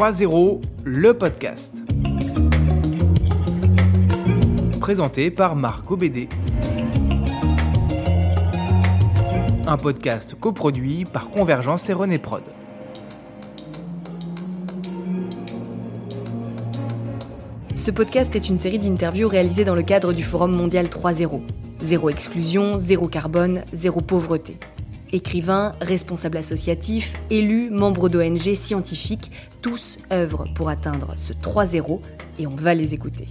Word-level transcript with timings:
3-0, 0.00 0.62
le 0.84 1.12
podcast. 1.12 1.74
Présenté 4.80 5.30
par 5.30 5.56
Marc 5.56 5.90
Obédé. 5.90 6.26
Un 9.66 9.76
podcast 9.76 10.34
coproduit 10.40 11.04
par 11.04 11.28
Convergence 11.28 11.90
et 11.90 11.92
René 11.92 12.16
Prod. 12.16 12.40
Ce 17.74 17.90
podcast 17.90 18.34
est 18.34 18.48
une 18.48 18.56
série 18.56 18.78
d'interviews 18.78 19.28
réalisées 19.28 19.66
dans 19.66 19.74
le 19.74 19.82
cadre 19.82 20.14
du 20.14 20.22
Forum 20.22 20.56
mondial 20.56 20.86
3.0. 20.86 21.42
Zéro 21.82 22.08
exclusion, 22.08 22.78
zéro 22.78 23.06
carbone, 23.06 23.64
zéro 23.74 24.00
pauvreté. 24.00 24.56
Écrivains, 25.12 25.72
responsables 25.80 26.36
associatifs, 26.36 27.14
élus, 27.30 27.68
membres 27.70 28.08
d'ONG, 28.08 28.54
scientifiques, 28.54 29.32
tous 29.60 29.96
œuvrent 30.12 30.44
pour 30.54 30.68
atteindre 30.68 31.14
ce 31.16 31.32
3-0 31.32 32.00
et 32.38 32.46
on 32.46 32.54
va 32.54 32.74
les 32.74 32.94
écouter. 32.94 33.26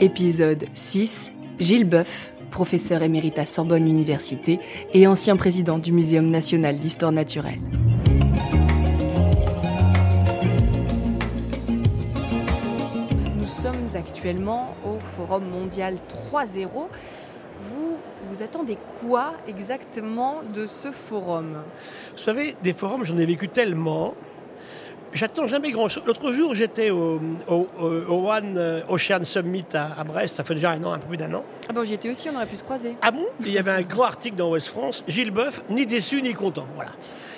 Épisode 0.00 0.64
6 0.74 1.32
Gilles 1.60 1.88
Boeuf, 1.88 2.34
professeur 2.50 3.02
émérite 3.02 3.38
à 3.38 3.46
Sorbonne 3.46 3.86
Université 3.86 4.58
et 4.92 5.06
ancien 5.06 5.36
président 5.36 5.78
du 5.78 5.92
Muséum 5.92 6.28
national 6.28 6.78
d'histoire 6.80 7.12
naturelle. 7.12 7.60
Nous 13.36 13.48
sommes 13.48 13.88
actuellement 13.94 14.74
au 14.84 14.98
Forum 14.98 15.44
mondial 15.48 15.94
3.0. 16.32 16.88
Vous, 18.28 18.42
attendez 18.42 18.76
quoi 19.00 19.34
exactement 19.46 20.42
de 20.52 20.66
ce 20.66 20.90
forum? 20.90 21.62
Vous 22.12 22.18
savez, 22.18 22.56
des 22.62 22.72
forums, 22.72 23.04
j'en 23.04 23.18
ai 23.18 23.26
vécu 23.26 23.48
tellement. 23.48 24.14
J'attends 25.12 25.46
jamais 25.46 25.70
grand-chose. 25.70 26.02
L'autre 26.06 26.32
jour, 26.32 26.54
j'étais 26.54 26.90
au, 26.90 27.20
au- 27.48 27.68
au 27.80 28.30
One 28.30 28.82
Ocean 28.88 29.24
Summit 29.24 29.64
à, 29.72 29.98
à 30.00 30.04
Brest, 30.04 30.36
ça 30.36 30.44
fait 30.44 30.54
déjà 30.54 30.72
un 30.72 30.84
an, 30.84 30.92
un 30.92 30.98
peu 30.98 31.06
plus 31.08 31.16
d'un 31.16 31.32
an. 31.32 31.42
Ah 31.68 31.72
bon, 31.72 31.84
j'y 31.84 31.94
étais 31.94 32.10
aussi, 32.10 32.28
on 32.28 32.36
aurait 32.36 32.46
pu 32.46 32.56
se 32.56 32.62
croiser. 32.64 32.96
Ah 33.00 33.10
bon? 33.12 33.24
Il 33.40 33.50
y 33.50 33.58
avait 33.58 33.70
un 33.70 33.82
grand 33.82 34.04
article 34.04 34.36
dans 34.36 34.50
Ouest 34.50 34.68
France, 34.68 35.04
Gilles 35.08 35.30
Boeuf, 35.30 35.62
ni 35.70 35.86
déçu 35.86 36.20
ni 36.20 36.34
content. 36.34 36.66
Voilà. 36.74 36.90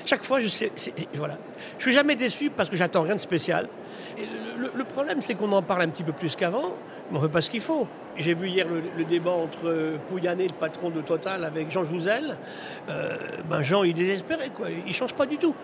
Chaque 0.07 0.25
fois, 0.25 0.41
je 0.41 0.49
sais, 0.49 0.73
voilà. 1.15 1.39
Je 1.79 1.85
suis 1.85 1.93
jamais 1.93 2.17
déçu 2.17 2.51
parce 2.51 2.69
que 2.69 2.77
j'attends 2.77 3.03
rien 3.03 3.15
de 3.15 3.21
spécial. 3.21 3.69
Et 4.17 4.23
le, 4.57 4.63
le- 4.65 4.73
le 4.75 4.85
problème, 4.85 5.21
c'est 5.23 5.35
qu'on 5.35 5.53
en 5.53 5.63
parle 5.63 5.83
un 5.83 5.89
petit 5.89 6.03
peu 6.03 6.13
plus 6.13 6.35
qu'avant, 6.35 6.75
mais 7.13 7.19
on 7.19 7.23
ne 7.23 7.27
fait 7.29 7.33
pas 7.33 7.43
ce 7.43 7.51
qu'il 7.51 7.61
faut. 7.61 7.87
J'ai 8.17 8.35
vu 8.35 8.49
hier 8.49 8.67
le, 8.67 8.83
le 8.97 9.05
débat 9.05 9.31
entre 9.31 9.95
Pouyanné, 10.09 10.49
le 10.49 10.55
patron 10.55 10.91
de 10.91 11.01
Total, 11.03 11.45
avec 11.45 11.71
Jean 11.71 11.85
Jouzel. 11.85 12.37
Euh, 12.89 13.17
ben 13.49 13.63
Jean, 13.63 13.85
il 13.85 13.91
est 13.91 13.95
désespéré, 13.95 14.49
quoi. 14.53 14.67
Il 14.87 14.93
change 14.93 15.15
pas 15.15 15.27
du 15.27 15.37
tout. 15.37 15.55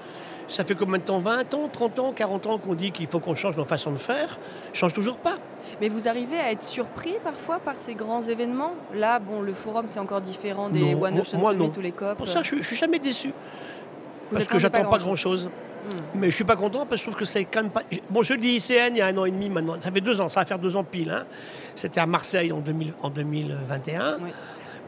Ça 0.48 0.64
fait 0.64 0.75
combien 0.75 0.98
de 0.98 1.03
temps 1.05 1.19
20 1.20 1.55
ans, 1.55 1.69
30 1.73 1.98
ans, 2.00 2.12
40 2.12 2.47
ans 2.47 2.59
qu'on 2.59 2.75
dit 2.75 2.91
qu'il 2.92 3.06
faut 3.06 3.19
qu'on 3.20 3.34
change 3.34 3.56
nos 3.56 3.64
façons 3.64 3.91
de 3.92 3.97
faire. 3.97 4.39
Change 4.73 4.92
toujours 4.92 5.17
pas. 5.17 5.36
Mais 5.81 5.89
vous 5.89 6.06
arrivez 6.06 6.39
à 6.39 6.53
être 6.53 6.62
surpris 6.62 7.14
parfois 7.25 7.59
par 7.59 7.78
ces 7.78 7.95
grands 7.95 8.20
événements? 8.20 8.75
Là, 8.95 9.19
bon, 9.19 9.41
le 9.41 9.53
forum, 9.55 9.89
c'est 9.89 9.98
encore 10.01 10.20
différent 10.20 10.69
des 10.69 10.95
Non, 10.95 11.03
One 11.03 11.20
Ocean 11.20 11.39
moi, 11.39 11.51
Summit 11.53 11.64
non. 11.67 11.73
ou 11.77 11.81
les 11.81 11.92
COP. 11.92 12.17
Pour 12.19 12.28
ça, 12.28 12.42
je, 12.42 12.56
je 12.56 12.62
suis 12.62 12.77
jamais 12.77 12.98
déçu. 12.98 13.28
Vous 13.28 14.36
Parce 14.36 14.45
que 14.45 14.59
j'attends 14.59 14.78
pas 14.91 14.98
grand-chose. 14.98 15.45
grand-chose. 15.45 15.51
Mais 16.14 16.31
je 16.31 16.34
suis 16.34 16.45
pas 16.45 16.56
content 16.56 16.86
parce 16.86 16.92
que 16.92 16.97
je 16.98 17.03
trouve 17.05 17.17
que 17.17 17.25
c'est 17.27 17.45
quand 17.45 17.62
même 17.62 17.70
pas. 17.70 17.83
Bon, 18.08 18.23
je 18.23 18.33
dis 18.34 18.56
ICN 18.56 18.92
il 18.92 18.97
y 18.98 19.01
a 19.03 19.06
un 19.06 19.19
an 19.19 19.27
et 19.27 19.31
demi 19.31 19.51
maintenant. 19.51 19.77
Ça 19.81 19.91
fait 19.92 20.01
deux 20.01 20.19
ans, 20.20 20.31
ça 20.31 20.41
va 20.41 20.47
faire 20.47 20.58
deux 20.58 20.77
ans 20.77 20.84
pile. 20.84 21.11
hein. 21.11 21.25
C'était 21.75 22.01
à 22.01 22.06
Marseille 22.06 22.53
en, 22.53 22.61
2000 22.61 22.95
en 23.03 23.11
2021. 23.11 24.14
Ouais. 24.14 24.33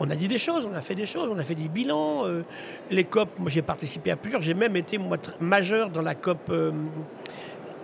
On 0.01 0.11
a 0.11 0.15
dit 0.15 0.29
des 0.29 0.39
choses, 0.39 0.69
on 0.71 0.75
a 0.77 0.81
fait 0.83 0.95
des 0.95 1.07
choses, 1.07 1.29
on 1.33 1.39
a 1.39 1.43
fait 1.43 1.55
des 1.55 1.69
bilans. 1.69 2.27
euh, 2.27 2.43
les 2.91 3.05
COP, 3.05 3.31
moi 3.39 3.49
j'ai 3.51 3.63
participé 3.63 4.11
à 4.11 4.17
plusieurs. 4.17 4.43
J'ai 4.43 4.55
même 4.55 4.77
été 4.77 4.99
moi, 4.99 5.17
majeur 5.41 5.89
dans 5.91 6.03
la 6.03 6.15
COP, 6.15 6.51
euh, 6.51 6.71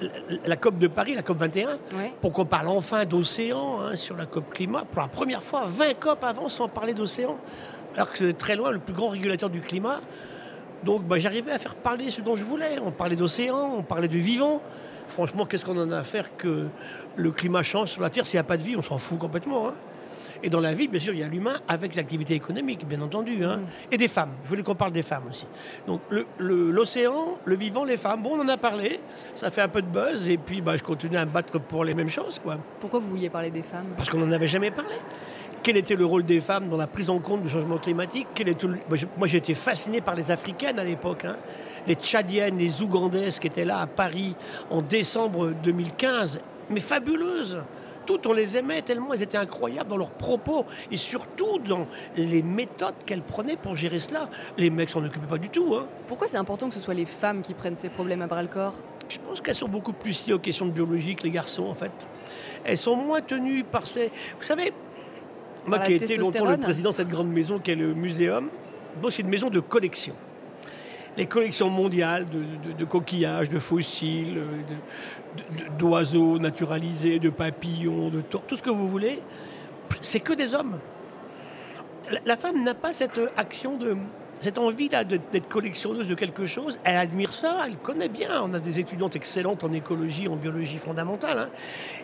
la- 0.00 0.08
la 0.46 0.56
COP 0.56 0.78
de 0.78 0.88
Paris, 0.88 1.14
la 1.14 1.22
COP 1.22 1.38
21 1.38 1.78
Ouais. 1.96 2.12
pour 2.20 2.32
qu'on 2.32 2.44
parle 2.44 2.68
enfin 2.68 3.04
d'océan 3.04 3.80
hein, 3.80 3.96
sur 3.96 4.16
la 4.16 4.26
COP 4.26 4.50
climat. 4.52 4.84
Pour 4.90 5.00
la 5.02 5.08
première 5.08 5.42
fois, 5.42 5.64
20 5.66 5.94
COP 5.94 6.22
avant 6.24 6.48
sans 6.48 6.68
parler 6.68 6.92
d'océan. 6.94 7.36
Alors 7.94 8.10
que 8.10 8.18
c'est 8.18 8.32
très 8.36 8.56
loin 8.56 8.70
le 8.70 8.78
plus 8.78 8.94
grand 8.94 9.08
régulateur 9.08 9.48
du 9.50 9.60
climat. 9.60 10.00
Donc 10.84 11.02
bah, 11.04 11.18
j'arrivais 11.18 11.52
à 11.52 11.58
faire 11.58 11.74
parler 11.76 12.10
ce 12.10 12.20
dont 12.20 12.36
je 12.36 12.42
voulais. 12.44 12.78
On 12.84 12.90
parlait 12.90 13.16
d'océan, 13.16 13.76
on 13.78 13.82
parlait 13.82 14.08
de 14.08 14.18
vivant. 14.18 14.60
Franchement, 15.08 15.46
qu'est-ce 15.46 15.64
qu'on 15.64 15.78
en 15.78 15.90
a 15.92 15.98
à 15.98 16.02
faire 16.02 16.36
que 16.36 16.66
le 17.16 17.30
climat 17.30 17.62
change 17.62 17.90
sur 17.90 18.02
la 18.02 18.10
Terre? 18.10 18.26
S'il 18.26 18.36
n'y 18.36 18.40
a 18.40 18.44
pas 18.44 18.56
de 18.56 18.62
vie, 18.62 18.76
on 18.76 18.82
s'en 18.82 18.98
fout 18.98 19.18
complètement. 19.18 19.68
hein. 19.68 19.74
Et 20.42 20.50
dans 20.50 20.60
la 20.60 20.72
vie, 20.74 20.88
bien 20.88 21.00
sûr, 21.00 21.12
il 21.14 21.20
y 21.20 21.22
a 21.22 21.28
l'humain 21.28 21.60
avec 21.68 21.94
l'activité 21.94 22.34
économique, 22.34 22.86
bien 22.86 23.00
entendu. 23.00 23.44
hein. 23.44 23.60
Et 23.90 23.96
des 23.96 24.08
femmes. 24.08 24.30
Je 24.44 24.48
voulais 24.48 24.62
qu'on 24.62 24.74
parle 24.74 24.92
des 24.92 25.02
femmes 25.02 25.24
aussi. 25.28 25.46
Donc 25.86 26.00
le- 26.10 26.26
le- 26.38 26.70
l'océan, 26.70 27.38
le, 27.44 27.54
vivant, 27.56 27.84
les 27.84 27.96
femmes. 27.96 28.22
Bon, 28.22 28.30
on 28.36 28.40
en 28.40 28.48
a 28.48 28.56
parlé. 28.56 29.00
Ça 29.34 29.50
fait 29.50 29.62
un 29.62 29.68
peu 29.68 29.82
de 29.82 29.86
buzz. 29.88 30.28
Et 30.28 30.38
puis, 30.38 30.60
bah, 30.60 30.76
je 30.76 30.82
continue 30.82 31.16
à 31.16 31.24
me 31.24 31.30
battre 31.30 31.58
pour 31.60 31.84
les 31.84 31.94
mêmes 31.94 32.08
choses. 32.10 32.38
quoi. 32.38 32.58
Pourquoi 32.80 33.00
vous 33.00 33.08
vouliez 33.08 33.30
parler 33.30 33.50
des 33.50 33.62
femmes? 33.62 33.86
Parce 33.96 34.08
qu'on 34.10 34.18
n'en 34.18 34.30
avait 34.32 34.46
jamais 34.48 34.70
parlé. 34.70 34.94
Quel 35.62 35.76
était 35.76 35.94
le 35.94 36.04
rôle 36.04 36.24
des 36.24 36.40
femmes 36.40 36.68
dans 36.68 36.76
la 36.76 36.88
prise 36.88 37.08
en 37.08 37.20
compte 37.20 37.42
du 37.44 37.48
changement 37.48 37.78
climatique? 37.78 38.26
Quel 38.34 38.48
était 38.48 38.66
le- 38.66 38.78
Moi, 39.16 39.28
j'étais 39.28 39.54
fasciné 39.54 40.00
par 40.00 40.14
les 40.16 40.30
Africaines 40.32 40.78
à 40.80 40.84
l'époque. 40.84 41.24
hein. 41.24 41.36
Les 41.86 41.94
Tchadiennes, 41.94 42.58
les 42.58 42.82
Ougandaises 42.82 43.38
qui 43.38 43.46
étaient 43.46 43.64
là 43.64 43.80
à 43.80 43.86
Paris 43.86 44.34
en 44.70 44.82
décembre 44.82 45.52
2015. 45.62 46.40
Mais 46.70 46.80
fabuleuses 46.80 47.58
toutes, 48.04 48.26
on 48.26 48.32
les 48.32 48.56
aimait 48.56 48.82
tellement, 48.82 49.12
elles 49.12 49.22
étaient 49.22 49.38
incroyables 49.38 49.88
dans 49.88 49.96
leurs 49.96 50.10
propos 50.10 50.66
et 50.90 50.96
surtout 50.96 51.58
dans 51.58 51.86
les 52.16 52.42
méthodes 52.42 52.94
qu'elles 53.06 53.22
prenaient 53.22 53.56
pour 53.56 53.76
gérer 53.76 53.98
cela. 53.98 54.28
Les 54.56 54.70
mecs 54.70 54.90
s'en 54.90 55.04
occupaient 55.04 55.26
pas 55.26 55.38
du 55.38 55.48
tout. 55.48 55.74
hein. 55.74 55.86
Pourquoi 56.06 56.28
c'est 56.28 56.36
important 56.36 56.68
que 56.68 56.74
ce 56.74 56.80
soit 56.80 56.94
les 56.94 57.06
femmes 57.06 57.42
qui 57.42 57.54
prennent 57.54 57.76
ces 57.76 57.88
problèmes 57.88 58.22
à 58.22 58.26
bras 58.26 58.42
le 58.42 58.48
corps? 58.48 58.74
Je 59.08 59.18
pense 59.18 59.40
qu'elles 59.40 59.54
sont 59.54 59.68
beaucoup 59.68 59.92
plus 59.92 60.26
liées 60.26 60.32
aux 60.32 60.38
questions 60.38 60.66
de 60.66 60.70
biologie 60.70 61.14
que 61.14 61.24
les 61.24 61.30
garçons, 61.30 61.64
en 61.66 61.74
fait. 61.74 61.92
Elles 62.64 62.78
sont 62.78 62.96
moins 62.96 63.20
tenues 63.20 63.64
par 63.64 63.86
ces... 63.86 64.06
Vous 64.06 64.42
savez, 64.42 64.72
moi 65.66 65.78
qui 65.80 65.92
ai 65.92 65.96
été 65.96 66.16
longtemps 66.16 66.46
le 66.46 66.56
président 66.56 66.90
de 66.90 66.94
cette 66.94 67.08
grande 67.08 67.28
maison 67.28 67.58
qu'est 67.58 67.74
le 67.74 67.94
Muséum, 67.94 68.48
bon, 69.00 69.10
c'est 69.10 69.22
une 69.22 69.28
maison 69.28 69.50
de 69.50 69.60
collection. 69.60 70.14
Les 71.16 71.26
collections 71.26 71.68
mondiales 71.68 72.26
de, 72.78 72.84
coquillages, 72.86 73.50
de 73.50 73.58
fossiles, 73.58 74.38
euh, 74.38 75.74
d'oiseaux 75.78 76.38
naturalisés, 76.38 77.18
de 77.18 77.28
papillons, 77.28 78.08
de 78.08 78.22
tor- 78.22 78.42
tout 78.46 78.56
ce 78.56 78.62
que 78.62 78.70
vous 78.70 78.88
voulez, 78.88 79.20
c'est 80.00 80.20
que 80.20 80.32
des 80.32 80.54
hommes. 80.54 80.78
La, 82.24 82.36
femme 82.36 82.64
n'a 82.64 82.74
pas 82.74 82.92
cette 82.92 83.20
action 83.36 83.76
de 83.76 83.96
cette 84.40 84.58
envie-là 84.58 85.04
de- 85.04 85.20
d'être 85.30 85.48
collectionneuse 85.48 86.08
de 86.08 86.14
quelque 86.14 86.46
chose. 86.46 86.80
Elle 86.82 86.96
admire 86.96 87.32
ça, 87.32 87.58
elle 87.66 87.76
connaît 87.76 88.08
bien. 88.08 88.42
On 88.42 88.54
a 88.54 88.58
des 88.58 88.80
étudiantes 88.80 89.14
excellentes 89.14 89.62
en 89.64 89.72
écologie, 89.72 90.28
en 90.28 90.36
biologie 90.36 90.78
fondamentale, 90.78 91.38
hein. 91.38 91.48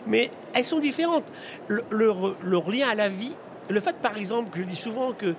mais 0.07 0.29
elles 0.53 0.65
sont 0.65 0.79
différentes. 0.79 1.25
Le- 1.67 1.83
leur, 1.91 2.35
leur 2.43 2.69
lien 2.69 2.87
à 2.89 2.95
la 2.95 3.09
vie, 3.09 3.35
le 3.69 3.79
fait 3.81 3.95
par 3.97 4.17
exemple 4.17 4.51
que 4.51 4.59
je 4.61 4.65
dis 4.67 4.75
souvent 4.75 5.13
que 5.13 5.33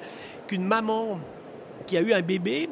qu'une 0.49 0.65
maman 0.65 1.19
qui 1.87 1.97
a 1.97 2.01
eu 2.03 2.13
un 2.13 2.23
bébé 2.23 2.69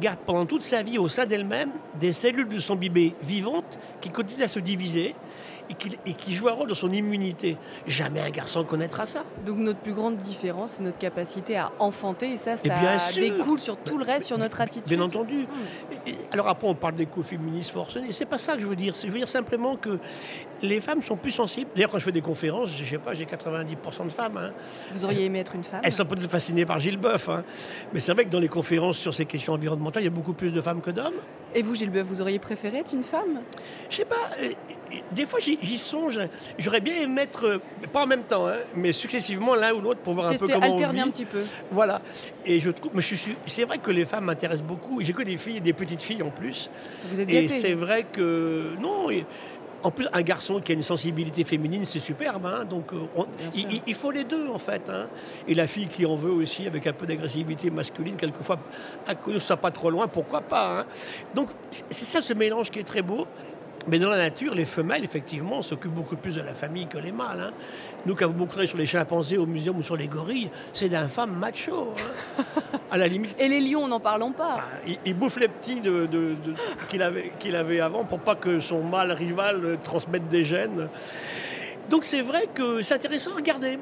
garde 0.00 0.18
pendant 0.24 0.46
toute 0.46 0.62
sa 0.62 0.82
vie 0.82 0.98
au 0.98 1.08
sein 1.08 1.26
d'elle-même 1.26 1.70
des 1.98 2.12
cellules 2.12 2.48
de 2.48 2.58
son 2.58 2.76
bébé 2.76 3.14
vivantes 3.22 3.78
qui 4.00 4.10
continuent 4.10 4.42
à 4.42 4.48
se 4.48 4.60
diviser 4.60 5.14
et 5.70 5.74
qui, 5.74 5.98
et 6.06 6.12
qui 6.14 6.34
jouent 6.34 6.48
un 6.48 6.52
rôle 6.52 6.68
dans 6.68 6.74
son 6.74 6.92
immunité. 6.92 7.56
Jamais 7.86 8.20
un 8.20 8.30
garçon 8.30 8.64
connaîtra 8.64 9.06
ça. 9.06 9.24
Donc 9.46 9.58
notre 9.58 9.78
plus 9.80 9.92
grande 9.94 10.16
différence, 10.16 10.72
c'est 10.72 10.82
notre 10.82 10.98
capacité 10.98 11.56
à 11.56 11.72
enfanter 11.78 12.32
et 12.32 12.36
ça, 12.36 12.56
ça 12.56 12.98
découle 13.14 13.58
sur 13.58 13.76
tout 13.76 13.98
le 13.98 14.04
reste, 14.04 14.26
sur 14.26 14.38
notre 14.38 14.60
attitude. 14.60 14.88
Bien 14.88 15.00
entendu. 15.00 15.46
Et- 16.06 16.14
Alors 16.32 16.48
après, 16.48 16.66
on 16.68 16.74
parle 16.74 16.94
d'écoféminisme 16.96 17.72
forcené. 17.74 18.12
C'est 18.12 18.26
pas 18.26 18.38
ça 18.38 18.54
que 18.54 18.60
je 18.60 18.66
veux 18.66 18.76
dire. 18.76 18.94
Je 19.00 19.06
veux 19.08 19.18
dire 19.18 19.28
simplement 19.28 19.76
que 19.76 19.98
les 20.62 20.80
femmes 20.80 21.02
sont 21.02 21.16
plus 21.16 21.30
sensibles. 21.32 21.70
D'ailleurs, 21.74 21.90
quand 21.90 21.98
je 21.98 22.04
fais 22.04 22.12
des 22.12 22.20
conférences, 22.20 22.70
je 22.76 22.84
sais 22.84 22.98
pas, 22.98 23.14
j'ai 23.14 23.24
90% 23.26 24.04
de 24.04 24.10
femmes. 24.10 24.36
hein. 24.36 24.50
Vous 24.92 25.04
auriez 25.04 25.24
aimé 25.24 25.40
être 25.40 25.54
une 25.54 25.64
femme? 25.64 25.80
Elles 25.82 25.92
sont 25.92 26.04
peut-être 26.04 26.30
fascinées 26.30 26.64
par 26.66 26.80
Gilles 26.80 26.98
Boeuf. 26.98 27.28
hein. 27.28 27.42
Mais 27.92 28.00
c'est 28.00 28.12
vrai 28.12 28.24
que 28.24 28.30
dans 28.30 28.40
les 28.40 28.48
conférences 28.48 28.98
sur 28.98 29.12
ces 29.14 29.26
questions 29.26 29.52
environnementales, 29.54 30.02
il 30.02 30.06
y 30.06 30.08
a 30.08 30.10
beaucoup 30.10 30.32
plus 30.34 30.50
de 30.52 30.60
femmes 30.60 30.80
que 30.80 30.90
d'hommes. 30.90 31.12
Et 31.54 31.62
vous, 31.62 31.74
Boeuf, 31.86 32.06
vous 32.06 32.20
auriez 32.22 32.38
préféré 32.38 32.78
être 32.78 32.92
une 32.92 33.02
femme? 33.02 33.42
Je 33.90 33.96
sais 33.96 34.04
pas, 34.04 34.16
euh, 34.40 34.52
euh, 34.92 34.96
des 35.12 35.26
fois 35.26 35.38
j'y 35.40 35.78
songe. 35.78 36.18
J'aurais 36.58 36.80
bien 36.80 36.94
aimé 36.96 37.06
mettre, 37.06 37.46
euh, 37.46 37.58
pas 37.92 38.04
en 38.04 38.06
même 38.06 38.22
temps, 38.24 38.46
hein, 38.48 38.56
mais 38.74 38.92
successivement 38.92 39.54
l'un 39.54 39.72
ou 39.74 39.80
l'autre 39.80 40.00
pour 40.00 40.14
voir 40.14 40.28
un 40.28 40.34
peu 40.36 40.46
comment 40.46 40.66
on 40.66 40.72
alterner 40.72 41.02
vit. 41.02 41.08
un 41.08 41.10
petit 41.10 41.24
peu. 41.26 41.42
Voilà. 41.70 42.00
Et 42.46 42.58
je 42.58 42.70
trouve, 42.70 42.92
mais 42.94 43.02
je 43.02 43.14
suis, 43.16 43.36
c'est 43.46 43.64
vrai 43.64 43.78
que 43.78 43.90
les 43.90 44.06
femmes 44.06 44.24
m'intéressent 44.24 44.66
beaucoup. 44.66 45.00
J'ai 45.02 45.12
que 45.12 45.22
des 45.22 45.36
filles, 45.36 45.60
des 45.60 45.72
petites 45.74 46.02
filles 46.02 46.22
en 46.22 46.30
plus. 46.30 46.70
Vous 47.10 47.20
êtes 47.20 47.28
Et 47.28 47.32
gâtés. 47.42 47.48
c'est 47.48 47.74
vrai 47.74 48.04
que 48.10 48.70
non. 48.80 49.10
et- 49.10 49.26
en 49.82 49.90
plus, 49.90 50.06
un 50.12 50.22
garçon 50.22 50.60
qui 50.60 50.72
a 50.72 50.74
une 50.74 50.82
sensibilité 50.82 51.44
féminine, 51.44 51.84
c'est 51.84 51.98
superbe. 51.98 52.46
hein. 52.46 52.64
donc, 52.64 52.92
euh, 52.92 52.98
on- 53.16 53.26
il, 53.86 53.94
faut 53.94 54.10
les 54.10 54.24
deux, 54.24 54.48
en 54.48 54.58
fait. 54.58 54.88
hein. 54.88 55.06
Et 55.48 55.54
la 55.54 55.66
fille 55.66 55.88
qui 55.88 56.06
en 56.06 56.14
veut 56.14 56.30
aussi, 56.32 56.66
avec 56.66 56.86
un 56.86 56.92
peu 56.92 57.06
d'agressivité 57.06 57.70
masculine, 57.70 58.16
quelquefois, 58.16 58.58
à 59.06 59.14
cause 59.14 59.34
que 59.34 59.40
ça 59.40 59.56
pas 59.56 59.70
trop 59.70 59.90
loin, 59.90 60.06
pourquoi 60.08 60.40
pas. 60.42 60.80
hein. 60.80 60.86
Donc, 61.34 61.48
c'est 61.70 61.84
c'est 61.90 62.04
ça 62.04 62.22
ce 62.22 62.32
mélange 62.34 62.70
qui 62.70 62.78
est 62.78 62.84
très 62.84 63.02
beau. 63.02 63.26
Mais 63.88 63.98
dans 63.98 64.10
la 64.10 64.16
nature, 64.16 64.54
les 64.54 64.64
femelles, 64.64 65.02
effectivement, 65.02 65.60
s'occupent 65.60 65.94
beaucoup 65.94 66.14
plus 66.14 66.36
de 66.36 66.40
la 66.42 66.54
famille 66.54 66.86
que 66.86 66.98
les 66.98 67.10
mâles. 67.10 67.40
hein. 67.40 67.52
Nous, 68.04 68.14
qui 68.16 68.24
avons 68.24 68.32
beaucoup 68.32 68.50
travaillé 68.50 68.68
sur 68.68 68.78
les 68.78 68.86
chimpanzés 68.86 69.38
au 69.38 69.46
muséum 69.46 69.78
ou 69.78 69.82
sur 69.82 69.96
les 69.96 70.08
gorilles, 70.08 70.50
c'est 70.72 70.88
d'infâmes 70.88 71.36
machos. 71.36 71.92
hein. 72.38 72.44
à 72.90 72.96
la 72.98 73.06
limite, 73.08 73.34
Et 73.38 73.48
les 73.48 73.60
lions, 73.60 73.86
n'en 73.88 74.00
parlons 74.00 74.32
pas. 74.32 74.56
ah, 74.58 74.64
il, 74.86 74.98
il 75.06 75.14
bouffe 75.14 75.38
les 75.38 75.48
petits 75.48 75.80
de- 75.80 76.06
de- 76.06 76.34
de- 76.44 76.54
qu'il 76.88 77.02
avait, 77.02 77.32
qu'il 77.38 77.56
avait 77.56 77.80
avant 77.80 78.04
pour 78.04 78.18
pas 78.20 78.34
que 78.34 78.60
son 78.60 78.82
mâle 78.82 79.12
rival 79.12 79.78
transmette 79.82 80.28
des 80.28 80.44
gènes. 80.44 80.88
Donc 81.90 82.04
c'est 82.04 82.22
vrai 82.22 82.48
que 82.54 82.82
c'est 82.82 82.94
intéressant 82.94 83.32
à 83.32 83.36
regarder. 83.36 83.78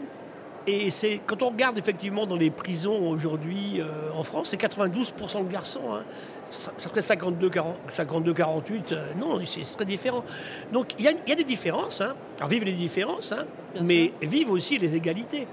Et 0.67 0.91
c'est 0.91 1.21
quand 1.27 1.43
on 1.43 1.49
regarde 1.51 1.79
effectivement 1.79 2.27
dans 2.27 2.37
les 2.37 2.51
prisons 2.51 3.09
aujourd'hui 3.11 3.81
euh, 3.81 4.11
en 4.15 4.23
France, 4.23 4.49
c'est 4.51 4.61
92% 4.61 5.45
de 5.47 5.51
garçons. 5.51 5.81
hein. 5.95 6.03
Ça, 6.45 6.73
ça 6.77 6.89
serait 6.89 7.01
52-48. 7.01 8.95
non, 9.19 9.41
c'est 9.45 9.63
très 9.77 9.85
différent. 9.85 10.25
Donc 10.73 10.95
il 10.99 11.05
y, 11.05 11.09
a- 11.09 11.13
il 11.13 11.29
y 11.29 11.33
a 11.33 11.37
des 11.37 11.45
différences. 11.45 12.01
Hein. 12.01 12.15
Alors 12.39 12.49
vivent 12.51 12.65
les 12.65 12.73
différences, 12.73 13.33
hein, 13.33 13.45
mais 13.87 14.13
vivent 14.23 14.51
aussi 14.51 14.79
les 14.79 14.97
égalités. 14.97 15.47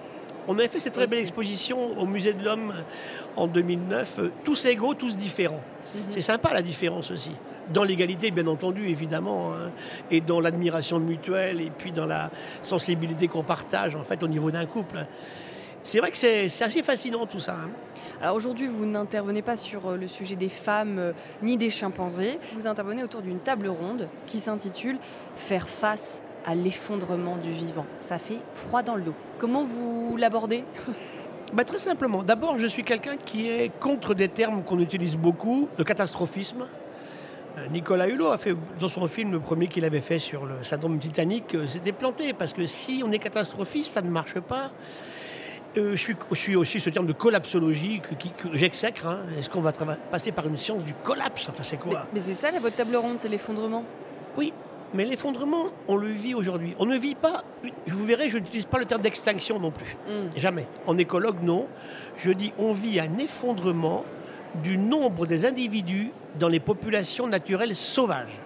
On 0.48 0.58
avait 0.58 0.68
fait 0.70 0.80
cette 0.80 0.94
très 0.94 1.08
belle 1.08 1.20
exposition 1.20 2.00
au 2.00 2.06
Musée 2.06 2.34
de 2.34 2.44
l'Homme 2.44 2.74
en 3.36 3.48
2009, 3.48 4.14
euh, 4.20 4.32
tous 4.44 4.66
égaux, 4.66 4.94
tous 4.94 5.18
différents. 5.18 5.62
Mhm. 5.96 6.02
C'est 6.10 6.22
sympa 6.22 6.54
la 6.54 6.62
différence 6.62 7.12
aussi. 7.12 7.32
Dans 7.74 7.84
l'égalité, 7.84 8.32
bien 8.32 8.48
entendu, 8.48 8.88
évidemment, 8.90 9.54
hein, 9.54 9.72
et 10.10 10.22
dans 10.22 10.40
l'admiration 10.40 11.00
mutuelle, 11.00 11.60
et 11.62 11.70
puis 11.70 11.92
dans 11.92 12.06
la 12.06 12.30
sensibilité 12.62 13.28
qu'on 13.28 13.44
partage, 13.44 13.96
en 13.96 14.04
fait, 14.04 14.24
au 14.24 14.28
niveau 14.28 14.52
d'un 14.52 14.66
couple. 14.66 15.06
C'est 15.84 16.00
vrai 16.00 16.12
que 16.12 16.18
c'est 16.18 16.46
assez 16.64 16.84
fascinant 16.84 17.26
tout 17.26 17.40
ça. 17.40 17.54
hein. 17.54 17.70
Alors 18.22 18.36
aujourd'hui, 18.36 18.68
vous 18.68 18.86
n'intervenez 18.86 19.42
pas 19.42 19.56
sur 19.56 19.88
euh, 19.90 19.96
le 19.98 20.08
sujet 20.08 20.36
des 20.36 20.50
femmes 20.50 20.98
euh, 20.98 21.12
ni 21.44 21.56
des 21.56 21.70
chimpanzés. 21.70 22.40
Vous 22.56 22.68
intervenez 22.68 23.04
autour 23.04 23.22
d'une 23.22 23.40
table 23.40 23.68
ronde 23.68 24.10
qui 24.26 24.40
s'intitule 24.40 24.98
Faire 25.36 25.70
face 25.70 26.24
à 26.46 26.56
l'effondrement 26.56 27.38
du 27.38 27.52
vivant. 27.52 27.86
Ça 28.00 28.18
fait 28.18 28.40
froid 28.54 28.82
dans 28.82 28.96
le 28.96 29.04
dos. 29.04 29.14
Comment 29.38 29.64
vous 29.64 30.16
l'abordez? 30.18 30.64
Bah, 31.54 31.64
très 31.64 31.78
simplement. 31.78 32.24
D'abord, 32.24 32.60
je 32.60 32.68
suis 32.68 32.84
quelqu'un 32.84 33.16
qui 33.16 33.48
est 33.48 33.72
contre 33.80 34.14
des 34.14 34.28
termes 34.28 34.64
qu'on 34.66 34.80
utilise 34.80 35.16
beaucoup, 35.16 35.70
le 35.78 35.86
catastrophisme. 35.86 36.66
Euh, 37.58 37.68
Nicolas 37.70 38.08
Hulot 38.08 38.32
a 38.32 38.38
fait, 38.38 38.56
dans 38.80 38.88
son 38.88 39.08
film, 39.08 39.32
le 39.32 39.40
premier 39.40 39.68
qu'il 39.68 39.86
avait 39.86 40.02
fait 40.02 40.20
sur 40.20 40.46
le 40.46 40.64
syndrome 40.64 41.00
Titanic, 41.00 41.56
euh, 41.56 41.66
c'était 41.68 41.92
planté, 41.92 42.34
parce 42.34 42.54
que 42.54 42.68
si 42.68 43.02
on 43.06 43.12
est 43.12 43.20
catastrophiste, 43.20 43.94
ça 43.94 44.02
ne 44.02 44.10
marche 44.10 44.40
pas. 44.40 44.72
Euh, 45.78 45.92
je, 45.92 45.98
suis, 45.98 46.16
je 46.32 46.36
suis 46.36 46.56
aussi 46.56 46.80
ce 46.80 46.90
terme 46.90 47.06
de 47.08 47.14
collapsologie 47.14 48.02
que, 48.02 48.16
que 48.50 48.56
j'exècre. 48.56 49.08
hein. 49.08 49.20
Est-ce 49.38 49.50
qu'on 49.50 49.62
va 49.62 49.72
passer 49.72 50.32
par 50.32 50.48
une 50.48 50.56
science 50.56 50.84
du 50.84 50.94
collapse? 51.04 51.50
Enfin, 51.50 51.64
c'est 51.64 51.78
quoi? 51.78 52.08
Mais 52.14 52.20
c'est 52.20 52.34
ça, 52.34 52.52
la, 52.52 52.60
votre 52.60 52.76
table 52.76 52.96
ronde, 52.96 53.20
c'est 53.20 53.30
l'effondrement. 53.30 53.84
Oui, 54.38 54.54
mais 54.94 55.06
l'effondrement, 55.06 55.66
on 55.88 55.96
le 55.96 56.08
vit 56.08 56.34
aujourd'hui. 56.34 56.74
On 56.80 56.86
ne 56.86 56.98
vit 56.98 57.16
pas, 57.16 57.44
je 57.86 57.94
vous 57.94 58.06
verrai, 58.06 58.30
je 58.30 58.38
n'utilise 58.38 58.66
pas 58.66 58.80
le 58.80 58.86
terme 58.86 59.02
d'extinction 59.02 59.60
non 59.60 59.72
plus. 59.72 59.98
Hmm. 60.08 60.30
Jamais. 60.36 60.68
En 60.88 60.98
écologue, 60.98 61.44
non. 61.44 61.68
Je 62.18 62.32
dis 62.32 62.54
on 62.58 62.72
vit 62.72 63.00
un 63.00 63.18
effondrement 63.18 64.06
du 64.64 64.78
nombre 64.78 65.26
des 65.26 65.46
individus 65.46 66.12
dans 66.40 66.48
les 66.48 66.60
populations 66.60 67.28
naturelles 67.28 67.76
sauvages. 67.76 68.40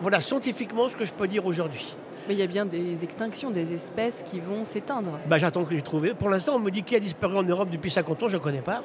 Voilà 0.00 0.20
scientifiquement 0.20 0.88
ce 0.88 0.96
que 0.96 1.04
je 1.04 1.12
peux 1.12 1.28
dire 1.28 1.46
aujourd'hui. 1.46 1.94
Mais 2.26 2.34
il 2.34 2.40
y 2.40 2.42
a 2.42 2.46
bien 2.46 2.66
des 2.66 3.04
extinctions, 3.04 3.50
des 3.50 3.72
espèces 3.72 4.22
qui 4.24 4.38
vont 4.38 4.64
s'éteindre. 4.64 5.12
Bah, 5.26 5.38
J'attends 5.38 5.64
que 5.64 5.74
j'ai 5.74 5.82
trouvé. 5.82 6.14
Pour 6.14 6.28
l'instant, 6.28 6.56
on 6.56 6.58
me 6.58 6.70
dit 6.70 6.82
qui 6.82 6.94
a 6.94 7.00
disparu 7.00 7.36
en 7.38 7.42
Europe 7.42 7.70
depuis 7.70 7.90
50 7.90 8.22
ans, 8.22 8.28
je 8.28 8.36
ne 8.36 8.42
connais 8.42 8.60
pas. 8.60 8.82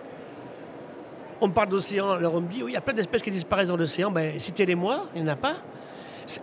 On 1.41 1.47
me 1.49 1.53
parle 1.53 1.69
d'océan, 1.69 2.11
alors 2.11 2.35
on 2.35 2.41
me 2.41 2.47
dit 2.47 2.63
oui, 2.63 2.71
il 2.71 2.73
y 2.73 2.77
a 2.77 2.81
plein 2.81 2.93
d'espèces 2.93 3.21
qui 3.21 3.31
disparaissent 3.31 3.67
dans 3.67 3.75
l'océan. 3.75 4.11
Ben, 4.11 4.39
Citez-les-moi, 4.39 5.07
il 5.15 5.23
n'y 5.23 5.29
en 5.29 5.33
a 5.33 5.35
pas. 5.35 5.55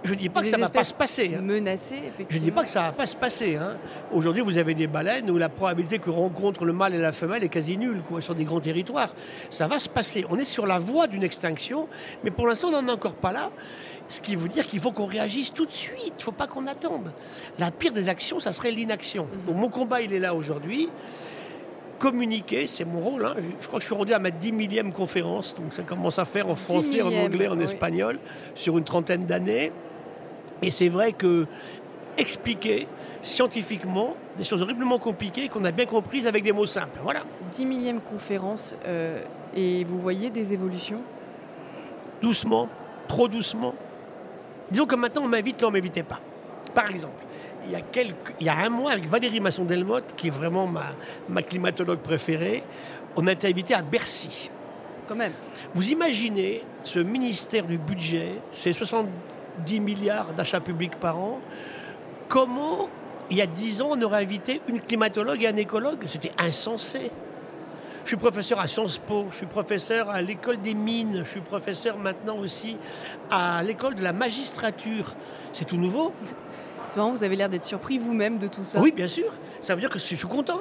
Je 0.04 0.10
ne 0.12 0.18
dis 0.18 0.28
pas 0.28 0.42
que 0.42 0.48
ça 0.48 0.56
ne 0.56 0.62
va 0.62 0.68
pas 0.68 0.84
se 0.84 0.94
passer. 0.94 1.34
hein. 1.36 1.40
Menacées, 1.42 1.94
effectivement. 1.96 2.26
Je 2.30 2.38
ne 2.38 2.42
dis 2.42 2.50
pas 2.50 2.62
que 2.64 2.68
ça 2.68 2.80
ne 2.82 2.86
va 2.86 2.92
pas 2.92 3.06
se 3.06 3.16
passer. 3.16 3.56
hein. 3.56 3.76
Aujourd'hui, 4.12 4.42
vous 4.42 4.58
avez 4.58 4.74
des 4.74 4.86
baleines 4.86 5.30
où 5.30 5.38
la 5.38 5.48
probabilité 5.48 5.98
que 5.98 6.10
rencontrent 6.10 6.64
le 6.64 6.72
mâle 6.72 6.94
et 6.94 6.98
la 6.98 7.12
femelle 7.12 7.42
est 7.44 7.48
quasi 7.48 7.78
nulle 7.78 8.02
quoi, 8.08 8.20
sur 8.20 8.34
des 8.34 8.44
grands 8.44 8.60
territoires. 8.60 9.14
Ça 9.48 9.68
va 9.68 9.78
se 9.78 9.88
passer. 9.88 10.24
On 10.30 10.36
est 10.36 10.44
sur 10.44 10.66
la 10.66 10.78
voie 10.78 11.06
d'une 11.06 11.22
extinction, 11.22 11.88
mais 12.24 12.30
pour 12.30 12.46
l'instant, 12.46 12.68
on 12.68 12.82
n'en 12.82 12.88
est 12.88 12.92
encore 12.92 13.14
pas 13.14 13.32
là. 13.32 13.50
Ce 14.08 14.20
qui 14.20 14.34
veut 14.34 14.48
dire 14.48 14.66
qu'il 14.66 14.80
faut 14.80 14.90
qu'on 14.92 15.06
réagisse 15.06 15.52
tout 15.54 15.66
de 15.66 15.70
suite. 15.70 15.96
Il 16.08 16.18
ne 16.18 16.22
faut 16.22 16.32
pas 16.32 16.46
qu'on 16.48 16.66
attende. 16.66 17.12
La 17.58 17.70
pire 17.70 17.92
des 17.92 18.08
actions, 18.08 18.40
ça 18.40 18.50
serait 18.52 18.72
l'inaction. 18.72 19.28
Donc 19.46 19.56
mon 19.56 19.68
combat, 19.68 20.00
il 20.02 20.12
est 20.12 20.18
là 20.18 20.34
aujourd'hui. 20.34 20.88
Communiquer, 22.00 22.66
c'est 22.66 22.84
mon 22.86 23.00
rôle. 23.00 23.26
hein. 23.26 23.34
Je, 23.36 23.42
je 23.60 23.66
crois 23.68 23.78
que 23.78 23.82
je 23.82 23.86
suis 23.88 23.94
rendu 23.94 24.12
à 24.14 24.18
ma 24.18 24.30
10 24.30 24.52
millième 24.52 24.90
conférence, 24.92 25.54
donc 25.54 25.72
ça 25.72 25.82
commence 25.82 26.18
à 26.18 26.24
faire 26.24 26.48
en 26.48 26.56
français, 26.56 27.02
en 27.02 27.12
anglais, 27.12 27.46
en 27.46 27.56
oui. 27.58 27.64
espagnol, 27.64 28.18
sur 28.54 28.76
une 28.78 28.84
trentaine 28.84 29.26
d'années. 29.26 29.70
Et 30.62 30.70
c'est 30.70 30.88
vrai 30.88 31.12
que 31.12 31.46
expliquer 32.16 32.88
scientifiquement 33.22 34.14
des 34.38 34.44
choses 34.44 34.62
horriblement 34.62 34.98
compliquées 34.98 35.48
qu'on 35.48 35.64
a 35.66 35.72
bien 35.72 35.84
comprises 35.84 36.26
avec 36.26 36.42
des 36.42 36.52
mots 36.52 36.64
simples. 36.66 36.98
Voilà. 37.04 37.20
10 37.52 37.66
millième 37.66 38.00
conférence, 38.00 38.74
euh, 38.86 39.22
et 39.54 39.84
vous 39.84 39.98
voyez 39.98 40.30
des 40.30 40.54
évolutions? 40.54 41.02
Doucement, 42.22 42.68
trop 43.08 43.28
doucement. 43.28 43.74
Disons 44.70 44.86
que 44.86 44.94
maintenant 44.96 45.22
on 45.24 45.28
m'invite, 45.28 45.60
là 45.60 45.68
on 45.68 45.70
ne 45.70 45.76
m'invitait 45.76 46.02
pas. 46.02 46.20
Par 46.74 46.90
exemple, 46.90 47.22
il 47.66 47.72
y, 47.72 47.76
a 47.76 47.80
quelques, 47.80 48.34
il 48.40 48.46
y 48.46 48.48
a 48.48 48.56
un 48.56 48.68
mois, 48.68 48.92
avec 48.92 49.06
Valérie 49.06 49.40
Masson-Delmotte, 49.40 50.14
qui 50.16 50.28
est 50.28 50.30
vraiment 50.30 50.66
ma, 50.66 50.86
ma 51.28 51.42
climatologue 51.42 51.98
préférée, 51.98 52.62
on 53.16 53.26
a 53.26 53.32
été 53.32 53.48
invité 53.48 53.74
à 53.74 53.82
Bercy. 53.82 54.50
Quand 55.08 55.16
même. 55.16 55.32
Vous 55.74 55.90
imaginez 55.90 56.62
ce 56.82 57.00
ministère 57.00 57.64
du 57.64 57.78
budget, 57.78 58.32
ces 58.52 58.72
70 58.72 59.80
milliards 59.80 60.32
d'achats 60.32 60.60
publics 60.60 60.96
par 60.96 61.18
an, 61.18 61.40
comment, 62.28 62.88
il 63.30 63.36
y 63.36 63.42
a 63.42 63.46
10 63.46 63.82
ans, 63.82 63.88
on 63.92 64.02
aurait 64.02 64.22
invité 64.22 64.60
une 64.68 64.80
climatologue 64.80 65.42
et 65.42 65.48
un 65.48 65.56
écologue? 65.56 66.04
C'était 66.06 66.32
insensé. 66.38 67.10
Je 68.04 68.08
suis 68.08 68.16
professeur 68.16 68.58
à 68.58 68.66
Sciences 68.66 68.98
Po, 68.98 69.26
je 69.30 69.36
suis 69.36 69.46
professeur 69.46 70.08
à 70.08 70.22
l'école 70.22 70.60
des 70.60 70.74
mines, 70.74 71.22
je 71.24 71.30
suis 71.30 71.40
professeur 71.40 71.98
maintenant 71.98 72.38
aussi 72.38 72.76
à 73.30 73.62
l'école 73.62 73.94
de 73.94 74.02
la 74.02 74.12
magistrature. 74.12 75.14
C'est 75.52 75.66
tout 75.66 75.76
nouveau 75.76 76.12
Vous 76.96 77.24
avez 77.24 77.36
l'air 77.36 77.48
d'être 77.48 77.64
surpris 77.64 77.98
vous-même 77.98 78.38
de 78.38 78.48
tout 78.48 78.64
ça. 78.64 78.80
Oui, 78.80 78.92
bien 78.92 79.08
sûr. 79.08 79.32
Ça 79.60 79.74
veut 79.74 79.80
dire 79.80 79.90
que 79.90 79.98
je 79.98 80.04
suis 80.04 80.16
content. 80.26 80.60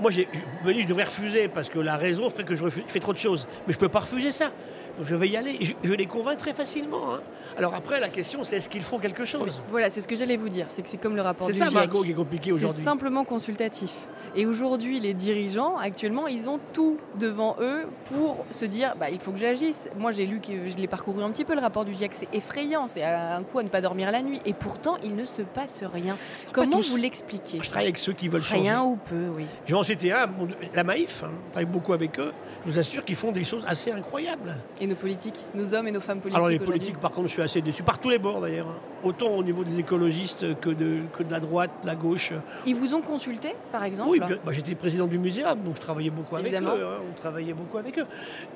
Moi, 0.00 0.10
je 0.10 0.20
me 0.64 0.74
je 0.82 0.86
devrais 0.86 1.04
refuser 1.04 1.48
parce 1.48 1.68
que 1.70 1.78
la 1.78 1.96
raison 1.96 2.28
fait 2.28 2.44
que 2.44 2.54
je, 2.54 2.62
refuse- 2.62 2.84
je 2.86 2.92
fais 2.92 3.00
trop 3.00 3.12
de 3.14 3.18
choses. 3.18 3.46
Mais 3.66 3.72
je 3.72 3.78
ne 3.78 3.80
peux 3.80 3.88
pas 3.88 4.00
refuser 4.00 4.30
ça. 4.30 4.50
Donc 4.98 5.06
je 5.06 5.14
vais 5.14 5.28
y 5.28 5.36
aller. 5.36 5.56
Je, 5.60 5.72
je 5.82 5.92
les 5.94 6.06
convainc 6.06 6.38
très 6.38 6.52
facilement. 6.54 7.14
hein. 7.14 7.20
Alors 7.58 7.74
après, 7.74 8.00
la 8.00 8.08
question, 8.08 8.44
c'est 8.44 8.56
est-ce 8.56 8.68
qu'ils 8.68 8.82
font 8.82 8.98
quelque 8.98 9.24
chose? 9.24 9.62
Voilà, 9.70 9.90
c'est 9.90 10.00
ce 10.00 10.08
que 10.08 10.16
j'allais 10.16 10.36
vous 10.36 10.48
dire. 10.48 10.66
C'est 10.68 10.82
que 10.82 10.88
c'est 10.88 10.96
comme 10.98 11.16
le 11.16 11.22
rapport 11.22 11.46
C'est 11.46 11.52
du 11.52 11.58
ça, 11.58 11.66
GIEC. 11.66 11.74
Margot, 11.74 12.02
qui 12.02 12.10
est 12.10 12.14
compliqué 12.14 12.50
C'est 12.50 12.56
aujourd'hui. 12.56 12.82
simplement 12.82 13.24
consultatif. 13.24 13.92
Et 14.36 14.46
aujourd'hui, 14.46 15.00
les 15.00 15.12
dirigeants, 15.12 15.76
actuellement, 15.76 16.28
ils 16.28 16.48
ont 16.48 16.60
tout 16.72 16.98
devant 17.18 17.56
eux 17.60 17.86
pour 18.04 18.44
se 18.52 18.64
dire 18.64 18.94
bah, 18.98 19.10
il 19.10 19.18
faut 19.18 19.32
que 19.32 19.38
j'agisse. 19.40 19.88
Moi, 19.98 20.12
j'ai 20.12 20.26
lu, 20.26 20.40
que 20.40 20.68
je 20.68 20.76
l'ai 20.76 20.86
parcouru 20.86 21.22
un 21.24 21.30
petit 21.30 21.44
peu, 21.44 21.54
le 21.54 21.60
rapport 21.60 21.84
du 21.84 21.92
GIEC, 21.92 22.14
c'est 22.14 22.28
effrayant. 22.32 22.86
C'est 22.86 23.02
un 23.02 23.42
coup 23.42 23.58
à 23.58 23.62
ne 23.64 23.68
pas 23.68 23.80
dormir 23.80 24.12
la 24.12 24.22
nuit. 24.22 24.40
Et 24.44 24.52
pourtant, 24.52 24.96
il 25.02 25.16
ne 25.16 25.24
se 25.24 25.42
passe 25.42 25.82
rien. 25.82 26.16
Comment 26.52 26.78
vous 26.80 26.96
l'expliquez? 26.96 27.58
Je 27.60 27.68
travaille 27.68 27.86
avec 27.86 27.98
ceux 27.98 28.12
qui 28.12 28.28
veulent 28.28 28.42
changer. 28.42 28.60
Rien 28.62 28.82
ou 28.82 28.96
peu, 28.96 29.28
oui. 29.36 29.46
Je 29.66 29.72
vais 29.72 29.78
en 29.78 29.82
citer 29.82 30.12
un, 30.12 30.28
la 30.74 30.84
Maïf. 30.84 31.24
hein, 31.24 31.30
je 31.48 31.50
travaille 31.52 31.70
beaucoup 31.72 31.92
avec 31.92 32.18
eux. 32.20 32.32
Je 32.64 32.70
vous 32.70 32.78
assure 32.78 33.04
qu'ils 33.04 33.16
font 33.16 33.32
des 33.32 33.42
choses 33.44 33.64
assez 33.66 33.90
incroyables. 33.90 34.56
Et 34.82 34.86
nos 34.86 34.94
politiques, 34.96 35.44
nos 35.54 35.74
hommes 35.74 35.88
et 35.88 35.92
nos 35.92 36.00
femmes 36.00 36.20
politiques. 36.20 36.36
Alors 36.38 36.48
les 36.48 36.58
politiques, 36.58 36.98
par 36.98 37.10
contre, 37.10 37.28
je 37.28 37.32
suis 37.34 37.42
assez 37.42 37.60
déçu. 37.60 37.82
Par 37.82 37.98
tous 37.98 38.08
les 38.08 38.18
bords, 38.18 38.40
d'ailleurs. 38.40 38.68
hein. 38.68 38.76
Autant 39.04 39.28
au 39.28 39.42
niveau 39.42 39.62
des 39.62 39.78
écologistes 39.78 40.58
que 40.60 40.70
de, 40.70 41.00
que 41.16 41.22
de 41.22 41.30
la 41.30 41.38
droite, 41.40 41.70
de 41.82 41.86
la 41.86 41.94
gauche. 41.94 42.32
Ils 42.66 42.74
vous 42.74 42.94
ont 42.94 43.02
consulté, 43.02 43.54
par 43.72 43.84
exemple 43.84 44.10
Oui, 44.10 44.20
bah, 44.20 44.52
j'étais 44.52 44.74
président 44.74 45.06
du 45.06 45.18
muséum, 45.18 45.58
donc 45.62 45.76
je 45.76 45.80
travaillais 45.82 46.08
beaucoup 46.10 46.36
avec 46.36 46.52
eux. 46.52 46.56
hein, 46.66 46.98
on 47.10 47.14
travaillait 47.14 47.52
beaucoup 47.52 47.76
avec 47.76 47.98
eux. 47.98 48.06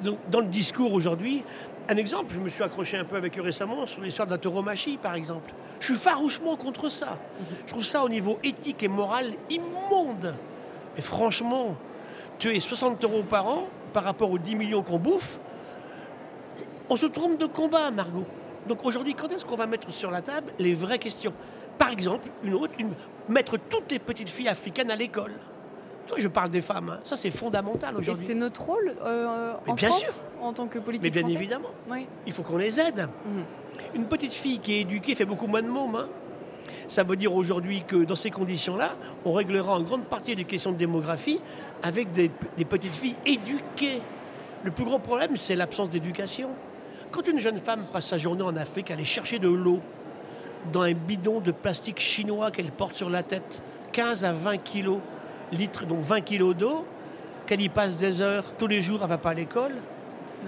Donc, 0.03 0.19
dans 0.31 0.41
le 0.41 0.47
discours 0.47 0.93
aujourd'hui, 0.95 1.43
un 1.91 1.97
exemple, 1.97 2.33
je 2.35 2.41
me 2.41 2.49
suis 2.49 2.63
accroché 2.63 2.97
un 2.97 3.05
peu 3.05 3.17
avec 3.17 3.39
eux 3.39 3.43
récemment 3.43 3.87
sur 3.87 4.01
l'histoire 4.01 4.27
de 4.27 4.33
la 4.33 4.39
tauromachie, 4.39 4.97
par 4.97 5.15
exemple. 5.15 5.53
Je 5.81 5.87
suis 5.87 5.97
farouchement 5.97 6.57
contre 6.57 6.89
ça. 6.89 7.19
Je 7.67 7.71
trouve 7.73 7.85
ça 7.85 8.03
au 8.03 8.09
niveau 8.09 8.39
éthique 8.43 8.83
et 8.83 8.89
moral 8.89 9.33
immonde. 9.51 10.35
Mais 10.97 11.03
franchement, 11.03 11.75
tuer 12.39 12.61
60 12.61 13.03
euros 13.05 13.23
par 13.29 13.47
an 13.47 13.67
par 13.93 14.05
rapport 14.05 14.31
aux 14.31 14.39
10 14.39 14.55
millions 14.57 14.83
qu'on 14.83 14.99
bouffe, 14.99 15.39
on 16.89 16.97
se 16.97 17.07
trompe 17.07 17.39
de 17.39 17.47
combat, 17.47 17.91
Margot. 17.91 18.25
Donc 18.69 18.85
aujourd'hui, 18.85 19.15
quand 19.15 19.31
est-ce 19.33 19.45
qu'on 19.45 19.57
va 19.57 19.67
mettre 19.67 19.91
sur 19.93 20.11
la 20.11 20.23
table 20.23 20.53
les 20.59 20.75
vraies 20.75 20.99
questions? 20.99 21.33
Par 21.79 21.91
exemple, 21.91 22.29
une 22.43 22.55
autre, 22.55 22.73
une- 22.79 22.95
mettre 23.29 23.57
toutes 23.59 23.91
les 23.91 23.99
petites 23.99 24.31
filles 24.31 24.49
africaines 24.49 24.91
à 24.91 24.97
l'école. 24.97 25.33
Toi, 26.07 26.19
je 26.21 26.29
parle 26.29 26.51
des 26.51 26.61
femmes, 26.61 26.91
hein. 26.91 27.01
ça 27.03 27.17
c'est 27.17 27.31
fondamental 27.31 27.95
Et 27.95 27.99
aujourd'hui. 27.99 28.25
c'est 28.27 28.35
notre 28.35 28.63
rôle 28.63 28.95
euh, 29.03 29.55
Mais 29.65 29.73
en 29.73 29.75
bien 29.75 29.89
France, 29.91 30.23
en 30.41 30.53
tant 30.53 30.67
que 30.67 30.79
Mais 30.79 30.85
politique 30.85 31.13
bien 31.13 31.23
français 31.23 31.37
évidemment, 31.37 31.71
Oui. 31.91 32.07
il 32.27 32.33
faut 32.33 32.43
qu'on 32.43 32.59
les 32.59 32.79
aide. 32.79 33.09
Mhm. 33.27 33.45
Une 33.95 34.05
petite 34.05 34.35
fille 34.35 34.59
qui 34.59 34.75
est 34.75 34.81
éduquée 34.83 35.15
fait 35.15 35.25
beaucoup 35.25 35.47
moins 35.47 35.63
de 35.63 35.69
mômes. 35.69 35.97
hein. 35.97 36.09
Ça 36.89 37.03
veut 37.05 37.17
dire 37.17 37.35
aujourd'hui 37.35 37.83
que 37.87 38.05
dans 38.05 38.17
ces 38.17 38.31
conditions-là, 38.31 38.97
on 39.25 39.33
réglera 39.33 39.75
en 39.77 39.81
grande 39.83 40.05
partie 40.05 40.35
les 40.35 40.45
questions 40.45 40.73
de 40.73 40.77
démographie 40.77 41.41
avec 41.83 42.13
des, 42.13 42.31
des 42.59 42.65
petites 42.67 42.95
filles 42.95 43.17
éduquées. 43.25 44.03
Le 44.63 44.71
plus 44.71 44.85
gros 44.85 44.99
problème, 44.99 45.37
c'est 45.37 45.57
l'absence 45.57 45.89
d'éducation. 45.89 46.51
Quand 47.15 47.29
une 47.29 47.39
jeune 47.39 47.59
femme 47.59 47.85
passe 47.93 48.09
sa 48.09 48.19
journée 48.19 48.43
en 48.43 48.57
Afrique 48.57 48.91
à 48.91 48.95
aller 48.95 49.05
chercher 49.05 49.39
de 49.39 49.49
l'eau, 49.49 49.79
dans 50.73 50.83
un 50.83 50.95
bidon 50.95 51.39
de 51.39 51.53
plastique 51.53 52.01
chinois 52.01 52.51
qu'elle 52.51 52.73
porte 52.73 52.97
sur 52.97 53.09
la 53.09 53.23
tête. 53.23 53.63
15 53.93 54.25
à 54.25 54.33
20 54.33 54.57
kilos, 54.59 54.99
litres, 55.53 55.87
donc 55.87 56.01
20 56.01 56.23
kilos 56.23 56.57
d'eau, 56.57 56.85
qu'elle 57.47 57.61
y 57.61 57.69
passe 57.69 57.99
des 57.99 58.21
heures 58.21 58.45
tous 58.59 58.67
les 58.67 58.83
jours, 58.83 58.99
elle 58.99 59.05
ne 59.05 59.11
va 59.11 59.19
pas 59.19 59.31
à 59.31 59.35
l'école. 59.35 59.75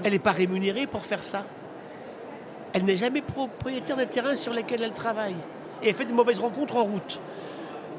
Elle 0.03 0.11
n'est 0.11 0.19
pas 0.19 0.33
rémunérée 0.33 0.89
pour 0.89 1.07
faire 1.07 1.23
ça. 1.23 1.45
Elle 2.73 2.85
n'est 2.85 2.97
jamais 2.97 3.23
propriétaire 3.23 3.97
des 3.97 4.07
terrains 4.07 4.35
sur 4.35 4.53
lesquels 4.53 4.83
elle 4.83 4.93
travaille. 4.93 5.37
Et 5.85 5.91
elle 5.91 5.95
fait 5.95 6.07
de 6.07 6.13
mauvaises 6.13 6.41
rencontres 6.41 6.75
en 6.75 6.85
route. 6.85 7.21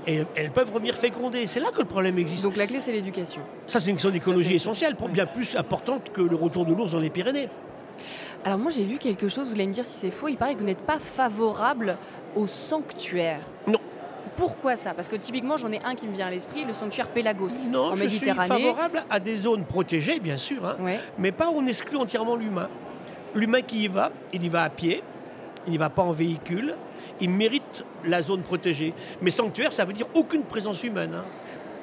Et 0.05 0.23
elles 0.35 0.51
peuvent 0.51 0.73
revenir 0.73 0.95
féconder. 0.95 1.47
C'est 1.47 1.61
là 1.61 1.69
que 1.71 1.79
le 1.79 1.85
problème 1.85 2.19
existe. 2.19 2.43
Donc 2.43 2.57
la 2.57 2.67
clé, 2.67 2.81
c'est 2.81 2.91
l'éducation. 2.91 3.41
Ça, 3.65 3.79
c'est 3.79 3.89
une 3.89 3.95
question 3.95 4.09
d'écologie 4.09 4.55
essentielle, 4.55 4.97
pour 4.97 5.07
bien 5.07 5.25
plus 5.25 5.55
importante 5.55 6.11
que 6.11 6.21
le 6.21 6.35
retour 6.35 6.65
de 6.65 6.73
l'ours 6.73 6.91
dans 6.91 6.99
les 6.99 7.09
Pyrénées. 7.09 7.47
Alors 8.45 8.59
moi, 8.59 8.71
j'ai 8.71 8.83
lu 8.83 8.97
quelque 8.97 9.27
chose, 9.27 9.47
vous 9.49 9.53
allez 9.55 9.67
me 9.67 9.73
dire 9.73 9.85
si 9.85 9.93
c'est 9.99 10.11
faux, 10.11 10.27
il 10.29 10.37
paraît 10.37 10.53
que 10.53 10.59
vous 10.59 10.65
n'êtes 10.65 10.77
pas 10.81 10.99
favorable 10.99 11.97
au 12.35 12.47
sanctuaire. 12.47 13.41
Non. 13.65 13.79
Pourquoi 14.35 14.75
ça? 14.75 14.93
Parce 14.93 15.07
que 15.07 15.15
typiquement, 15.15 15.57
j'en 15.57 15.71
ai 15.71 15.79
un 15.83 15.95
qui 15.95 16.07
me 16.07 16.13
vient 16.13 16.27
à 16.27 16.29
l'esprit, 16.29 16.63
le 16.63 16.73
sanctuaire 16.73 17.07
Pélagos 17.07 17.49
non, 17.71 17.91
en 17.91 17.95
je 17.95 18.03
Méditerranée. 18.03 18.53
suis 18.53 18.63
favorable 18.65 19.03
à 19.09 19.19
des 19.19 19.35
zones 19.35 19.63
protégées, 19.65 20.19
bien 20.19 20.37
sûr, 20.37 20.65
hein, 20.65 20.75
Ouais. 20.79 20.99
mais 21.17 21.31
pas 21.31 21.49
où 21.49 21.53
on 21.57 21.65
exclut 21.65 21.97
entièrement 21.97 22.35
l'humain. 22.35 22.69
L'humain 23.33 23.61
qui 23.61 23.83
y 23.83 23.87
va, 23.87 24.11
il 24.31 24.43
y 24.45 24.49
va 24.49 24.63
à 24.63 24.69
pied, 24.69 25.01
il 25.65 25.71
n'y 25.71 25.77
va 25.77 25.89
pas 25.89 26.03
en 26.03 26.11
véhicule, 26.11 26.75
il 27.19 27.31
mérite 27.31 27.83
la 28.05 28.21
zone 28.21 28.41
protégée. 28.43 28.93
Mais 29.21 29.31
sanctuaire, 29.31 29.71
ça 29.73 29.83
veut 29.85 29.93
dire 29.93 30.07
aucune 30.13 30.43
présence 30.43 30.83
humaine. 30.83 31.15
hein. 31.15 31.25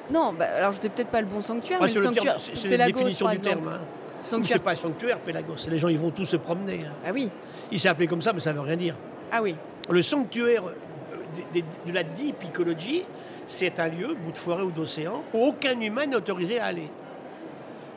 Non, 0.09 0.33
bah, 0.33 0.45
alors 0.57 0.71
je 0.71 0.79
peut-être 0.79 1.09
pas 1.09 1.19
le 1.21 1.27
bon 1.27 1.41
sanctuaire, 1.41 1.79
mais 1.81 1.91
le 1.91 2.01
sanctuaire 2.01 2.37
terme, 2.37 2.69
Pélagos, 2.69 2.99
par 3.19 3.31
exemple. 3.31 3.39
terme. 3.43 3.67
hein. 3.67 3.79
Sanctuaire- 4.25 4.57
c'est 4.57 4.63
pas 4.63 4.71
un 4.71 4.75
sanctuaire, 4.75 5.19
Pélagos. 5.19 5.55
Les 5.69 5.79
gens, 5.79 5.87
ils 5.87 5.97
vont 5.99 6.11
tous 6.11 6.25
se 6.25 6.35
promener. 6.37 6.79
hein. 6.85 6.91
Ah 7.05 7.11
oui, 7.13 7.29
Il 7.71 7.79
s'est 7.79 7.87
appelé 7.89 8.07
comme 8.07 8.21
ça, 8.21 8.33
mais 8.33 8.39
ça 8.39 8.51
ne 8.51 8.55
veut 8.57 8.61
rien 8.63 8.75
dire. 8.75 8.95
ah 9.31 9.41
oui. 9.41 9.55
Le 9.89 10.01
sanctuaire 10.01 10.63
euh, 10.65 11.15
de, 11.53 11.59
de- 11.59 11.65
de 11.87 11.93
la 11.93 12.03
deep 12.03 12.43
ecology, 12.43 13.03
c'est 13.47 13.79
un 13.79 13.87
lieu, 13.87 14.15
bout 14.19 14.31
de 14.31 14.37
forêt 14.37 14.63
ou 14.63 14.71
d'océan, 14.71 15.23
où 15.33 15.45
aucun 15.45 15.79
humain 15.79 16.05
n'est 16.07 16.15
autorisé 16.15 16.59
à 16.59 16.65
aller. 16.65 16.89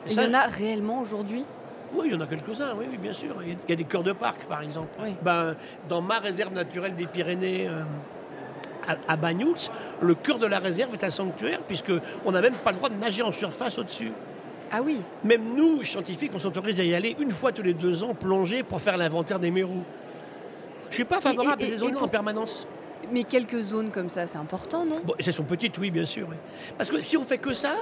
Et 0.07 0.11
Il 0.11 0.21
y 0.21 0.25
en 0.25 0.33
a 0.33 0.41
réellement 0.47 1.01
aujourd'hui? 1.01 1.43
Oui, 1.93 2.05
il 2.09 2.13
y 2.13 2.15
en 2.15 2.21
a 2.21 2.27
quelques-uns, 2.27 2.73
oui, 2.77 2.85
oui, 2.89 2.97
bien 2.97 3.13
sûr. 3.13 3.35
Il 3.41 3.49
y 3.49 3.51
a- 3.51 3.55
il 3.67 3.69
y 3.69 3.73
a 3.73 3.75
des 3.75 3.83
cœurs 3.83 4.03
de 4.03 4.11
parc, 4.13 4.45
par 4.45 4.61
exemple. 4.61 4.89
Oui. 5.01 5.15
Ben, 5.23 5.55
dans 5.89 6.01
ma 6.01 6.19
réserve 6.19 6.53
naturelle 6.53 6.95
des 6.95 7.07
Pyrénées, 7.07 7.67
euh, 7.67 7.81
à, 8.87 9.13
à 9.13 9.17
Bagnouls, 9.17 9.55
le 10.01 10.13
cœur 10.15 10.37
de 10.37 10.45
la 10.45 10.59
réserve 10.59 10.93
est 10.93 11.03
un 11.03 11.09
sanctuaire, 11.09 11.59
puisqu'on 11.67 12.31
n'a 12.31 12.41
même 12.41 12.53
pas 12.53 12.71
le 12.71 12.77
droit 12.77 12.89
de 12.89 12.95
nager 12.95 13.23
en 13.23 13.31
surface 13.31 13.77
au-dessus. 13.79 14.11
Ah 14.71 14.81
oui. 14.83 15.01
Même 15.23 15.55
nous, 15.55 15.83
scientifiques, 15.83 16.31
on 16.35 16.39
s'autorise 16.39 16.79
à 16.79 16.83
y 16.83 16.93
aller 16.93 17.15
une 17.19 17.31
fois 17.31 17.51
tous 17.51 17.63
les 17.63 17.73
deux 17.73 18.03
ans, 18.03 18.13
plonger 18.13 18.63
pour 18.63 18.81
faire 18.81 18.97
l'inventaire 18.97 19.39
des 19.39 19.51
mérous. 19.51 19.83
Je 20.85 20.89
ne 20.89 20.93
suis 20.93 21.05
pas 21.05 21.21
favorable 21.21 21.61
et- 21.61 21.65
à 21.65 21.67
ces 21.67 21.77
zones 21.77 21.93
pour- 21.93 22.03
en 22.03 22.07
permanence. 22.07 22.67
Mais 23.11 23.23
quelques 23.23 23.61
zones 23.61 23.89
comme 23.91 24.09
ça, 24.09 24.27
c'est 24.27 24.37
important, 24.37 24.85
non? 24.85 24.99
Bon, 25.03 25.13
elles 25.17 25.33
sont 25.33 25.43
petites, 25.43 25.77
oui, 25.77 25.89
bien 25.89 26.05
sûr. 26.05 26.27
oui. 26.29 26.35
Parce 26.77 26.89
que 26.91 26.99
si 26.99 27.15
on 27.17 27.23
fait 27.23 27.37
que 27.37 27.53
ça, 27.53 27.73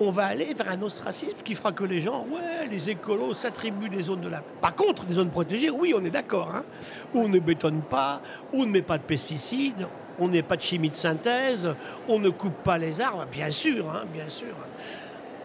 on 0.00 0.10
va 0.10 0.26
aller 0.26 0.54
vers 0.54 0.70
un 0.70 0.80
ostracisme 0.82 1.36
qui 1.44 1.54
fera 1.54 1.72
que 1.72 1.84
les 1.84 2.00
gens, 2.00 2.26
ouais, 2.32 2.66
les 2.70 2.88
écolos 2.88 3.34
s'attribuent 3.34 3.88
des 3.90 4.02
zones 4.02 4.20
de 4.20 4.28
la. 4.28 4.40
Par 4.60 4.74
contre, 4.74 5.04
des 5.04 5.14
zones 5.14 5.30
protégées, 5.30 5.68
oui, 5.70 5.92
on 5.96 6.02
est 6.04 6.10
d'accord. 6.10 6.54
hein, 6.54 6.64
où 7.12 7.18
on 7.20 7.28
ne 7.28 7.38
bétonne 7.40 7.82
pas, 7.82 8.22
où 8.52 8.62
on 8.62 8.66
ne 8.66 8.70
met 8.70 8.82
pas 8.82 8.98
de 8.98 9.02
pesticides, 9.02 9.86
on 10.18 10.28
n'est 10.28 10.42
pas 10.42 10.56
de 10.56 10.62
chimie 10.62 10.90
de 10.90 10.94
synthèse, 10.94 11.68
on 12.08 12.18
ne 12.20 12.30
coupe 12.30 12.62
pas 12.62 12.78
les 12.78 13.00
arbres, 13.00 13.26
bien 13.30 13.50
sûr, 13.50 13.90
hein, 13.90 14.04
bien 14.12 14.28
sûr. 14.28 14.54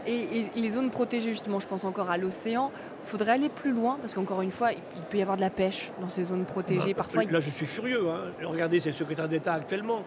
Et, 0.07 0.39
et 0.55 0.61
les 0.61 0.69
zones 0.69 0.89
protégées, 0.89 1.31
justement, 1.31 1.59
je 1.59 1.67
pense 1.67 1.83
encore 1.83 2.09
à 2.09 2.17
l'océan. 2.17 2.71
Il 3.03 3.09
faudrait 3.09 3.31
aller 3.33 3.49
plus 3.49 3.71
loin, 3.71 3.97
parce 3.99 4.13
qu'encore 4.13 4.41
une 4.41 4.51
fois, 4.51 4.71
il 4.73 4.77
il 4.95 5.01
peut 5.03 5.17
y 5.17 5.21
avoir 5.21 5.37
de 5.37 5.41
la 5.41 5.49
pêche 5.49 5.91
dans 6.01 6.09
ces 6.09 6.23
zones 6.23 6.45
protégées. 6.45 6.93
Bah, 6.93 6.97
Parfois, 7.03 7.23
il- 7.23 7.31
Là, 7.31 7.39
je 7.39 7.49
suis 7.49 7.65
furieux. 7.67 8.09
hein. 8.09 8.31
Regardez, 8.43 8.79
c'est 8.79 8.89
le 8.89 8.95
secrétaire 8.95 9.27
d'État 9.27 9.53
actuellement. 9.53 10.03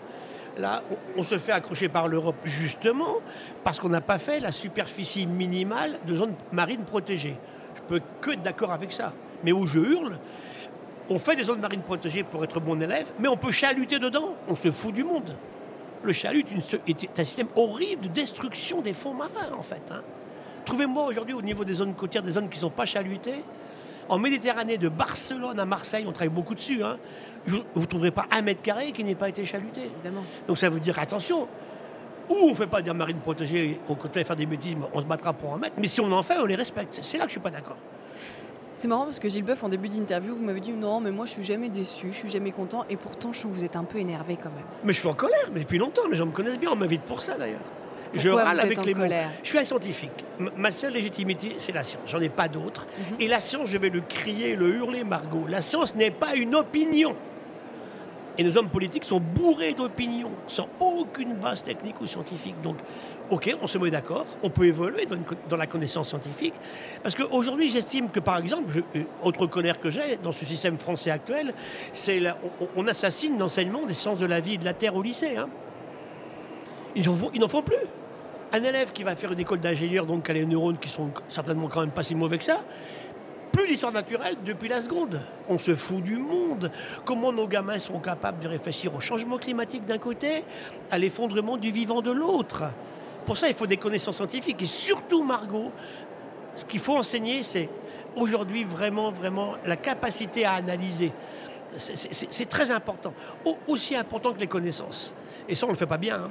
Là, 0.59 0.83
on, 1.17 1.21
on 1.21 1.25
se 1.25 1.39
fait 1.39 1.53
accrocher 1.53 1.89
par 1.89 2.09
l'Europe 2.09 2.35
justement 2.45 3.17
parce 3.65 3.79
qu'on 3.79 3.89
n'a 3.89 4.01
pas 4.01 4.19
fait 4.19 4.41
la 4.41 4.51
superficie 4.53 5.27
minimale 5.27 5.99
de 6.07 6.15
zones 6.15 6.35
marines 6.53 6.83
protégées. 6.85 7.37
Je 7.77 7.81
peux 7.83 8.01
que 8.21 8.33
être 8.33 8.43
d'accord 8.43 8.73
avec 8.73 8.91
ça. 8.93 9.13
Mais 9.45 9.53
où 9.53 9.67
je 9.67 9.79
hurle, 9.79 10.19
on 11.09 11.19
fait 11.19 11.37
des 11.37 11.45
zones 11.45 11.61
marines 11.61 11.83
protégées 11.83 12.25
pour 12.25 12.43
être 12.45 12.59
bon 12.61 12.83
élève, 12.83 13.07
mais 13.21 13.29
on 13.29 13.37
peut 13.37 13.53
chaluter 13.53 13.99
dedans. 13.99 14.35
On 14.49 14.57
se 14.57 14.71
fout 14.71 14.93
du 14.93 15.05
monde. 15.05 15.35
Le 16.03 16.13
chalut 16.13 16.45
est, 16.87 17.21
un 17.21 17.25
système 17.25 17.49
horrible 17.57 18.03
de 18.03 18.09
destruction 18.09 18.81
des 18.81 18.95
fonds 18.95 19.15
marins, 19.15 19.53
en 19.57 19.63
fait. 19.63 19.83
hein. 19.91 20.03
Trouvez-moi 20.65 21.05
aujourd'hui, 21.05 21.35
au 21.35 21.43
niveau 21.43 21.65
des 21.65 21.75
zones 21.75 21.95
côtières, 21.95 22.23
des 22.23 22.33
zones 22.33 22.49
qui 22.49 22.57
ne 22.59 22.63
sont 22.63 22.71
pas 22.71 22.87
chalutées. 22.87 23.43
En 24.09 24.19
Méditerranée, 24.19 24.79
de 24.79 24.89
Barcelone 24.89 25.59
à 25.61 25.65
Marseille, 25.65 26.05
on 26.07 26.13
travaille 26.13 26.29
beaucoup 26.35 26.55
dessus. 26.55 26.83
hein. 26.83 26.99
Vous 27.47 27.63
ne 27.77 27.85
trouverez 27.87 28.11
pas 28.11 28.27
un 28.31 28.43
mètre 28.43 28.63
carré 28.63 28.93
qui 28.93 29.05
n'ait 29.05 29.15
pas 29.15 29.29
été 29.29 29.45
chaluté. 29.45 29.83
évidemment. 29.83 30.25
Donc 30.49 30.59
ça 30.59 30.69
veut 30.69 30.81
dire 30.81 30.99
attention. 30.99 31.49
Ou 32.29 32.35
on 32.35 32.51
ne 32.51 32.55
fait 32.55 32.67
pas 32.67 32.81
des 32.83 32.93
marines 32.93 33.19
protégées, 33.19 33.81
on 33.89 33.95
continue 33.95 34.23
à 34.23 34.25
faire 34.25 34.37
des 34.37 34.47
bêtises, 34.47 34.77
on 34.93 35.01
se 35.01 35.07
battra 35.07 35.33
pour 35.33 35.51
en 35.51 35.59
mettre. 35.59 35.75
Mais 35.79 35.87
si 35.89 36.01
on 36.01 36.11
en 36.13 36.23
fait, 36.23 36.39
on 36.39 36.45
les 36.47 36.55
respecte. 36.55 36.99
C'est 37.03 37.19
là 37.19 37.25
que 37.25 37.31
je 37.31 37.39
ne 37.39 37.41
suis 37.41 37.41
pas 37.41 37.51
d'accord. 37.51 37.77
C'est 38.81 38.89
marrant 38.89 39.05
parce 39.05 39.19
que 39.19 39.29
Gilles 39.29 39.45
Boeuf, 39.45 39.63
en 39.63 39.69
début 39.69 39.91
d'interview, 39.91 40.35
vous 40.35 40.43
m'avez 40.43 40.61
dit 40.61 40.73
non, 40.73 41.01
mais 41.01 41.11
moi 41.11 41.27
je 41.27 41.33
suis 41.33 41.43
jamais 41.43 41.69
déçu, 41.69 42.07
je 42.13 42.17
suis 42.17 42.31
jamais 42.31 42.51
content. 42.51 42.87
Et 42.89 42.97
pourtant, 42.97 43.31
je 43.31 43.41
sens 43.41 43.51
que 43.53 43.57
vous 43.59 43.63
êtes 43.63 43.77
un 43.77 43.85
peu 43.85 43.99
énervé 43.99 44.39
quand 44.43 44.49
même. 44.49 44.65
Mais 44.85 44.95
je 44.95 45.01
suis 45.01 45.09
en 45.09 45.13
colère, 45.13 45.51
mais 45.53 45.61
depuis 45.61 45.77
longtemps. 45.77 46.09
Les 46.11 46.17
gens 46.17 46.25
me 46.25 46.33
connaissent 46.33 46.59
bien, 46.59 46.71
on 46.73 46.77
m'invite 46.77 47.03
pour 47.03 47.21
ça 47.21 47.37
d'ailleurs. 47.37 47.61
je 48.15 48.31
râle 48.31 48.47
vous 48.57 48.61
êtes 48.61 48.65
avec 48.65 48.79
en 48.79 48.83
les 48.85 48.95
mots. 48.95 49.05
Je 49.43 49.49
suis 49.51 49.59
un 49.59 49.65
scientifique. 49.65 50.25
M- 50.41 50.49
Ma 50.57 50.71
seule 50.71 50.95
légitimité, 50.95 51.57
c'est 51.59 51.73
la 51.73 51.85
science. 51.85 52.05
J'en 52.07 52.23
ai 52.23 52.31
pas 52.31 52.49
d'autre. 52.49 52.87
Mhm. 53.11 53.17
Et 53.21 53.29
la 53.29 53.39
science, 53.41 53.69
je 53.69 53.77
vais 53.77 53.91
le 53.91 54.01
crier, 54.01 54.57
le 54.57 54.75
hurler, 54.75 55.05
Margot. 55.05 55.45
La 55.47 55.61
science 55.61 55.95
n'est 55.95 56.11
pas 56.11 56.35
une 56.35 56.55
opinion. 56.55 57.15
Et 58.39 58.45
nos 58.45 58.57
hommes 58.57 58.71
politiques 58.71 59.05
sont 59.05 59.21
bourrés 59.21 59.75
d'opinions, 59.75 60.31
sans 60.47 60.69
aucune 60.81 61.35
base 61.35 61.63
technique 61.65 62.01
ou 62.01 62.07
scientifique. 62.07 62.55
Donc, 62.63 62.77
ok, 63.31 63.57
on 63.63 63.67
se 63.67 63.79
met 63.79 63.91
d'accord, 63.91 64.27
on 64.43 64.51
peut 64.51 64.67
évoluer 64.67 65.07
dans, 65.49 65.57
la 65.57 65.67
connaissance 65.67 66.09
scientifique. 66.09 66.55
Parce 67.03 67.15
qu'aujourd'hui, 67.15 67.71
j'estime 67.71 68.11
que, 68.11 68.21
par 68.21 68.39
exemple, 68.39 68.83
euh, 68.97 69.05
autre 69.23 69.47
colère 69.47 69.79
que 69.79 69.91
j'ai 69.91 70.17
dans 70.23 70.33
ce 70.33 70.45
système 70.45 70.79
français 70.79 71.11
actuel, 71.11 71.55
c'est 71.93 72.21
on, 72.77 72.87
assassine 72.89 73.39
l'enseignement 73.39 73.87
des 73.87 73.95
sciences 73.95 74.19
de 74.19 74.27
la 74.27 74.41
vie 74.41 74.55
et 74.55 74.59
de 74.59 74.65
la 74.65 74.75
terre 74.75 74.97
au 74.97 75.03
lycée. 75.03 75.37
hein. 75.37 75.49
Ils 76.97 77.07
n'en 77.07 77.49
font 77.49 77.63
plus. 77.63 77.77
Un 78.53 78.65
élève 78.65 78.91
qui 78.91 79.05
va 79.05 79.15
faire 79.15 79.31
une 79.31 79.39
école 79.39 79.61
d'ingénieur, 79.61 80.07
donc 80.07 80.25
qui 80.25 80.31
a 80.33 80.35
les 80.35 80.45
neurones 80.45 80.79
qui 80.79 80.89
sont 80.89 81.11
certainement 81.29 81.69
quand 81.69 81.81
même 81.81 81.93
pas 81.93 82.03
si 82.03 82.17
mauvais 82.17 82.37
que 82.37 82.45
ça, 82.45 82.65
plus 83.53 83.67
l'histoire 83.67 83.93
naturelle 83.93 84.37
depuis 84.45 84.69
la 84.69 84.81
seconde. 84.81 85.21
On 85.49 85.59
se 85.59 85.75
fout 85.77 86.03
du 86.03 86.17
monde. 86.17 86.73
Comment 87.05 87.33
nos 87.33 87.47
gamins 87.47 87.79
sont 87.79 88.01
capables 88.01 88.41
de 88.41 88.49
réfléchir 88.49 88.93
au 88.95 89.01
changement 89.01 89.39
climatique 89.39 89.87
d'un 89.87 89.99
côté, 89.99 90.45
à 90.91 90.99
l'effondrement 90.99 91.57
du 91.57 91.71
vivant 91.71 92.03
de 92.03 92.11
l'autre? 92.11 92.65
Pour 93.27 93.37
ça, 93.37 93.49
il 93.49 93.55
faut 93.55 93.67
des 93.67 93.77
connaissances 93.77 94.17
scientifiques. 94.17 94.63
Et 94.63 94.67
surtout, 94.67 95.23
Margot, 95.23 95.71
ce 96.55 96.65
qu'il 96.65 96.81
faut 96.81 96.97
enseigner, 96.97 97.43
c'est 97.43 97.69
aujourd'hui 98.17 98.65
vraiment, 98.65 99.11
vraiment 99.11 99.55
la 99.65 99.77
capacité 99.77 100.45
à 100.45 100.55
analyser. 100.55 101.13
C'est- 101.77 102.49
très 102.49 102.71
important. 102.73 103.13
Au- 103.45 103.57
aussi 103.69 103.95
important 103.95 104.33
que 104.33 104.41
les 104.41 104.49
connaissances. 104.49 105.15
Et 105.49 105.55
ça, 105.55 105.67
on 105.67 105.69
ne 105.69 105.75
le 105.75 105.79
fait 105.79 105.87
pas 105.87 105.99
bien. 105.99 106.17
hein. 106.17 106.31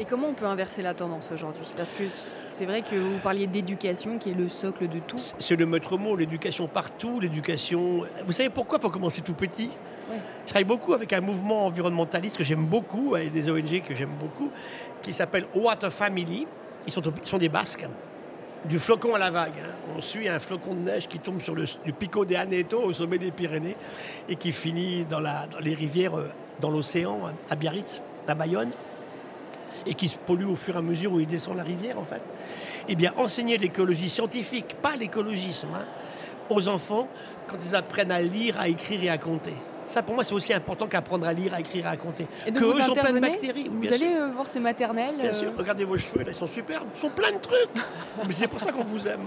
Et 0.00 0.04
comment 0.06 0.28
on 0.28 0.32
peut 0.34 0.46
inverser 0.46 0.82
la 0.82 0.94
tendance 0.94 1.30
aujourd'hui? 1.32 1.64
Parce 1.76 1.92
que 1.92 2.04
c'est 2.08 2.64
vrai 2.66 2.80
que 2.82 2.96
vous 2.96 3.18
parliez 3.18 3.46
d'éducation 3.46 4.18
qui 4.18 4.30
est 4.30 4.34
le 4.34 4.48
socle 4.48 4.88
de 4.88 4.98
tout. 5.00 5.18
C'est 5.38 5.54
le 5.54 5.66
maître 5.66 5.98
mot, 5.98 6.16
l'éducation 6.16 6.66
partout, 6.66 7.20
l'éducation. 7.20 8.00
Vous 8.26 8.32
savez 8.32 8.48
pourquoi 8.48 8.78
il 8.78 8.82
faut 8.82 8.90
commencer 8.90 9.20
tout 9.20 9.34
petit? 9.34 9.68
Ouais. 10.10 10.16
Je 10.44 10.48
travaille 10.48 10.64
beaucoup 10.64 10.94
avec 10.94 11.12
un 11.12 11.20
mouvement 11.20 11.66
environnementaliste 11.66 12.36
que 12.38 12.42
j'aime 12.44 12.64
beaucoup, 12.64 13.16
et 13.16 13.28
des 13.30 13.50
ONG 13.50 13.82
que 13.82 13.94
j'aime 13.94 14.14
beaucoup, 14.18 14.50
qui 15.02 15.12
s'appelle 15.12 15.46
Water 15.54 15.92
Family. 15.92 16.46
Ils 16.86 16.92
sont, 16.92 17.38
des 17.38 17.48
Basques. 17.48 17.86
Du 18.64 18.78
flocon 18.78 19.14
à 19.14 19.18
la 19.18 19.30
vague. 19.30 19.58
hein. 19.58 19.74
On 19.96 20.00
suit 20.00 20.28
un 20.28 20.38
flocon 20.38 20.74
de 20.74 20.80
neige 20.80 21.08
qui 21.08 21.18
tombe 21.18 21.40
sur 21.40 21.54
le, 21.54 21.64
du 21.84 21.92
Pico 21.92 22.24
de 22.24 22.34
Aneto 22.34 22.80
au 22.80 22.92
sommet 22.92 23.18
des 23.18 23.30
Pyrénées 23.32 23.76
et 24.28 24.36
qui 24.36 24.52
finit 24.52 25.04
dans, 25.04 25.20
les 25.60 25.74
rivières, 25.74 26.16
euh, 26.16 26.30
dans 26.60 26.70
l'océan, 26.70 27.18
à 27.50 27.56
Biarritz, 27.56 28.02
à 28.26 28.34
Bayonne, 28.34 28.70
et 29.84 29.94
qui 29.94 30.06
se 30.06 30.18
pollue 30.18 30.46
au 30.46 30.54
fur 30.54 30.76
et 30.76 30.78
à 30.78 30.82
mesure 30.82 31.12
où 31.12 31.20
il 31.20 31.26
descend 31.26 31.56
la 31.56 31.64
rivière, 31.64 31.98
en 31.98 32.04
fait. 32.04 32.22
Eh 32.88 32.94
bien, 32.94 33.12
enseigner 33.16 33.58
l'écologie 33.58 34.08
scientifique, 34.08 34.76
pas 34.80 34.94
l'écologisme, 34.94 35.68
hein, 35.74 35.84
aux 36.48 36.68
enfants 36.68 37.08
quand 37.48 37.58
ils 37.64 37.74
apprennent 37.74 38.12
à 38.12 38.20
lire, 38.20 38.60
à 38.60 38.68
écrire 38.68 39.02
et 39.02 39.08
à 39.08 39.18
compter. 39.18 39.54
Ça, 39.92 40.02
pour 40.02 40.14
moi, 40.14 40.24
c'est 40.24 40.32
aussi 40.32 40.54
important 40.54 40.86
qu'apprendre 40.86 41.26
à 41.26 41.34
lire, 41.34 41.52
à 41.52 41.60
écrire 41.60 41.86
à 41.86 41.98
compter. 41.98 42.26
Et 42.46 42.50
donc 42.50 42.62
que 42.62 42.66
vous 42.66 42.78
eux 42.78 42.82
sont 42.82 42.94
plein 42.94 43.12
de 43.12 43.20
bactéries. 43.20 43.70
oui, 43.70 43.86
Vous 43.88 43.92
allez 43.92 44.06
sûr. 44.10 44.22
euh, 44.22 44.28
voir 44.30 44.46
ces 44.46 44.58
maternelles 44.58 45.16
Bien 45.20 45.26
euh, 45.28 45.32
sûr, 45.34 45.52
regardez 45.54 45.84
vos 45.84 45.98
cheveux, 45.98 46.20
là, 46.24 46.30
ils 46.30 46.34
sont 46.34 46.46
superbes, 46.46 46.88
ils 46.96 46.98
sont 47.00 47.10
plein 47.10 47.30
de 47.32 47.36
trucs. 47.38 47.68
Mais 48.26 48.32
c'est 48.32 48.48
pour 48.48 48.58
ça 48.58 48.72
qu'on 48.72 48.84
vous 48.84 49.06
aime. 49.06 49.26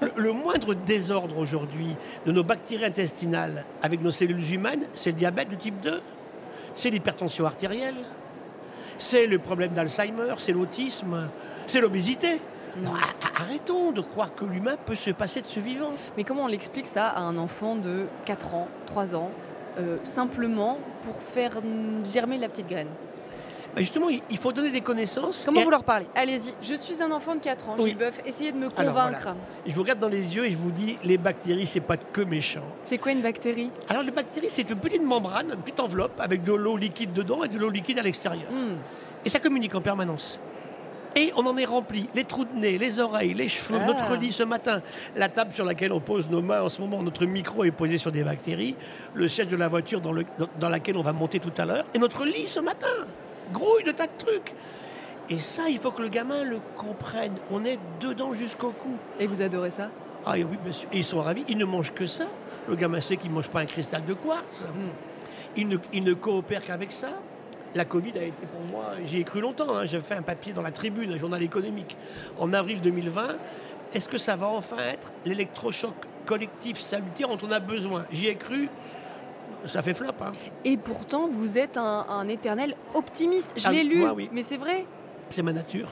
Le, 0.00 0.10
le 0.16 0.32
moindre 0.32 0.72
désordre 0.72 1.36
aujourd'hui 1.36 1.94
de 2.24 2.32
nos 2.32 2.42
bactéries 2.42 2.86
intestinales 2.86 3.64
avec 3.82 4.00
nos 4.00 4.10
cellules 4.10 4.50
humaines, 4.54 4.86
c'est 4.94 5.10
le 5.10 5.16
diabète 5.16 5.50
de 5.50 5.56
type 5.56 5.78
2, 5.82 6.00
c'est 6.72 6.88
l'hypertension 6.88 7.44
artérielle, 7.44 7.96
c'est 8.96 9.26
le 9.26 9.38
problème 9.38 9.72
d'Alzheimer, 9.72 10.32
c'est 10.38 10.52
l'autisme, 10.52 11.28
c'est 11.66 11.82
l'obésité. 11.82 12.40
Non, 12.82 12.92
a- 12.94 13.42
arrêtons 13.42 13.90
de 13.92 14.00
croire 14.00 14.34
que 14.34 14.44
l'humain 14.46 14.76
peut 14.86 14.94
se 14.94 15.10
passer 15.10 15.40
de 15.42 15.46
ce 15.46 15.60
vivant. 15.60 15.92
Mais 16.16 16.24
comment 16.24 16.44
on 16.44 16.46
l'explique 16.46 16.86
ça 16.86 17.06
à 17.08 17.20
un 17.20 17.36
enfant 17.36 17.74
de 17.76 18.06
4 18.24 18.54
ans, 18.54 18.68
3 18.86 19.14
ans 19.14 19.30
euh, 19.78 19.98
simplement 20.02 20.78
pour 21.02 21.20
faire 21.22 21.52
germer 22.04 22.38
la 22.38 22.48
petite 22.48 22.68
graine 22.68 22.88
Bah, 23.74 23.80
justement, 23.82 24.08
il 24.08 24.36
faut 24.38 24.52
donner 24.52 24.70
des 24.72 24.80
connaissances. 24.80 25.44
Comment 25.44 25.60
Et- 25.60 25.64
vous 25.64 25.70
leur 25.70 25.84
parlez 25.84 26.06
Allez-y, 26.14 26.52
je 26.60 26.74
suis 26.74 27.00
un 27.02 27.10
enfant 27.12 27.34
de 27.34 27.40
4 27.40 27.68
ans, 27.68 27.76
Oui. 27.78 27.90
Gilles 27.90 28.10
essayez 28.26 28.52
de 28.52 28.56
me 28.58 28.68
convaincre. 28.68 29.34
Je 29.66 29.72
vous 29.72 29.82
regarde 29.82 30.00
dans 30.00 30.08
les 30.08 30.34
yeux 30.34 30.46
et 30.46 30.50
je 30.50 30.58
vous 30.58 30.72
dis, 30.72 30.98
les 31.04 31.18
bactéries, 31.18 31.66
c'est 31.66 31.80
pas 31.80 31.96
que 31.96 32.22
méchant. 32.22 32.64
C'est 32.84 32.98
quoi 32.98 33.12
une 33.12 33.20
bactérie 33.22 33.70
Alors 33.88 34.02
les 34.02 34.10
bactéries, 34.10 34.50
c'est 34.50 34.68
une 34.68 34.76
petite 34.78 35.02
membrane, 35.04 35.50
une 35.54 35.60
petite 35.62 35.80
enveloppe 35.80 36.20
avec 36.20 36.42
de 36.42 36.52
l'eau 36.52 36.76
liquide 36.76 37.12
dedans 37.12 37.44
et 37.44 37.48
de 37.48 37.58
l'eau 37.58 37.70
liquide 37.70 37.98
à 37.98 38.02
l'extérieur. 38.02 38.50
Hmm. 38.50 38.76
Et 39.24 39.28
ça 39.28 39.38
communique 39.38 39.74
en 39.74 39.80
permanence. 39.80 40.40
Et 41.16 41.32
on 41.36 41.44
en 41.46 41.56
est 41.56 41.64
rempli. 41.64 42.08
Les 42.14 42.24
trous 42.24 42.44
de 42.44 42.56
nez, 42.58 42.78
les 42.78 43.00
oreilles, 43.00 43.34
les 43.34 43.48
cheveux, 43.48 43.78
Ah. 43.80 43.86
notre 43.86 44.14
lit 44.16 44.30
ce 44.32 44.42
matin, 44.44 44.80
la 45.16 45.28
table 45.28 45.52
sur 45.52 45.64
laquelle 45.64 45.92
on 45.92 46.00
pose 46.00 46.28
nos 46.30 46.40
mains 46.42 46.62
en 46.62 46.68
ce 46.68 46.80
moment, 46.80 47.02
notre 47.02 47.24
micro 47.26 47.64
est 47.64 47.70
posé 47.72 47.98
sur 47.98 48.12
des 48.12 48.22
bactéries, 48.22 48.76
le 49.14 49.26
siège 49.28 49.48
de 49.48 49.56
la 49.56 49.68
voiture 49.68 50.00
dans, 50.00 50.12
le- 50.12 50.24
dans- 50.38 50.48
dans 50.58 50.68
laquelle 50.68 50.96
on 50.96 51.02
va 51.02 51.12
monter 51.12 51.40
tout 51.40 51.52
à 51.58 51.64
l'heure, 51.64 51.84
et 51.94 51.98
notre 51.98 52.24
lit 52.24 52.46
ce 52.46 52.60
matin. 52.60 52.86
Grouille 53.52 53.82
de 53.84 53.90
tas 53.90 54.06
de 54.06 54.12
trucs. 54.16 54.54
Et 55.28 55.38
ça, 55.38 55.68
il 55.68 55.78
faut 55.78 55.90
que 55.92 56.02
le 56.02 56.08
gamin 56.08 56.44
le 56.44 56.58
comprenne. 56.76 57.34
On 57.50 57.64
est 57.64 57.78
dedans 58.00 58.32
jusqu'au 58.34 58.70
cou. 58.70 58.96
Et 59.18 59.26
vous 59.26 59.42
adorez 59.42 59.70
ça? 59.70 59.90
Ah 60.26 60.32
oui, 60.36 60.44
bien 60.62 60.72
sûr. 60.72 60.88
Et 60.92 60.98
ils 60.98 61.04
sont 61.04 61.20
ravis. 61.22 61.44
Ils 61.48 61.56
ne 61.58 61.64
mangent 61.64 61.92
que 61.92 62.06
ça. 62.06 62.24
Le 62.68 62.74
gamin 62.76 63.00
sait 63.00 63.16
qu'il 63.16 63.30
ne 63.30 63.36
mange 63.36 63.48
pas 63.48 63.60
un 63.60 63.66
cristal 63.66 64.04
de 64.04 64.12
quartz. 64.14 64.64
Mm. 64.74 64.88
Il, 65.56 65.68
ne, 65.68 65.76
il 65.92 66.04
ne 66.04 66.14
coopère 66.14 66.62
qu'avec 66.64 66.92
ça. 66.92 67.10
La 67.74 67.84
Covid 67.84 68.12
a 68.18 68.22
été 68.24 68.46
pour 68.46 68.60
moi, 68.62 68.92
j'y 69.04 69.18
ai 69.18 69.24
cru 69.24 69.40
longtemps. 69.40 69.74
hein. 69.76 69.86
J'ai 69.86 70.00
fait 70.00 70.14
un 70.14 70.22
papier 70.22 70.52
dans 70.52 70.62
la 70.62 70.72
Tribune, 70.72 71.12
un 71.12 71.18
journal 71.18 71.42
économique, 71.42 71.96
en 72.38 72.52
avril 72.52 72.80
2020. 72.80 73.36
Est-ce 73.94 74.08
que 74.08 74.18
ça 74.18 74.34
va 74.36 74.48
enfin 74.48 74.78
être 74.78 75.12
l'électrochoc 75.24 75.94
collectif 76.26 76.78
salutaire 76.78 77.28
dont 77.28 77.38
on 77.46 77.50
a 77.52 77.60
besoin? 77.60 78.06
J'y 78.12 78.26
ai 78.26 78.34
cru. 78.34 78.68
Ça 79.66 79.82
fait 79.82 79.94
flop. 79.94 80.08
hein. 80.20 80.32
Et 80.64 80.76
pourtant, 80.76 81.28
vous 81.28 81.58
êtes 81.58 81.76
un, 81.76 82.06
un 82.08 82.26
éternel 82.28 82.74
optimiste. 82.94 83.52
Je 83.56 83.68
Ah, 83.68 83.72
l'ai 83.72 83.84
lu, 83.84 83.98
moi, 84.00 84.14
oui. 84.14 84.28
mais 84.32 84.42
c'est 84.42 84.56
vrai. 84.56 84.84
C'est 85.28 85.42
ma 85.42 85.52
nature. 85.52 85.90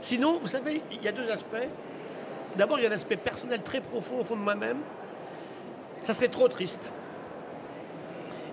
Sinon, 0.00 0.38
vous 0.40 0.46
savez, 0.48 0.82
il 0.92 1.02
y 1.02 1.08
a 1.08 1.12
deux 1.12 1.28
aspects. 1.30 1.56
D'abord, 2.56 2.78
il 2.78 2.84
y 2.84 2.86
a 2.86 2.90
l'aspect 2.90 3.16
personnel 3.16 3.62
très 3.62 3.80
profond 3.80 4.20
au 4.20 4.24
fond 4.24 4.36
de 4.36 4.40
moi-même. 4.42 4.78
Ça 6.02 6.12
serait 6.12 6.28
trop 6.28 6.48
triste. 6.48 6.92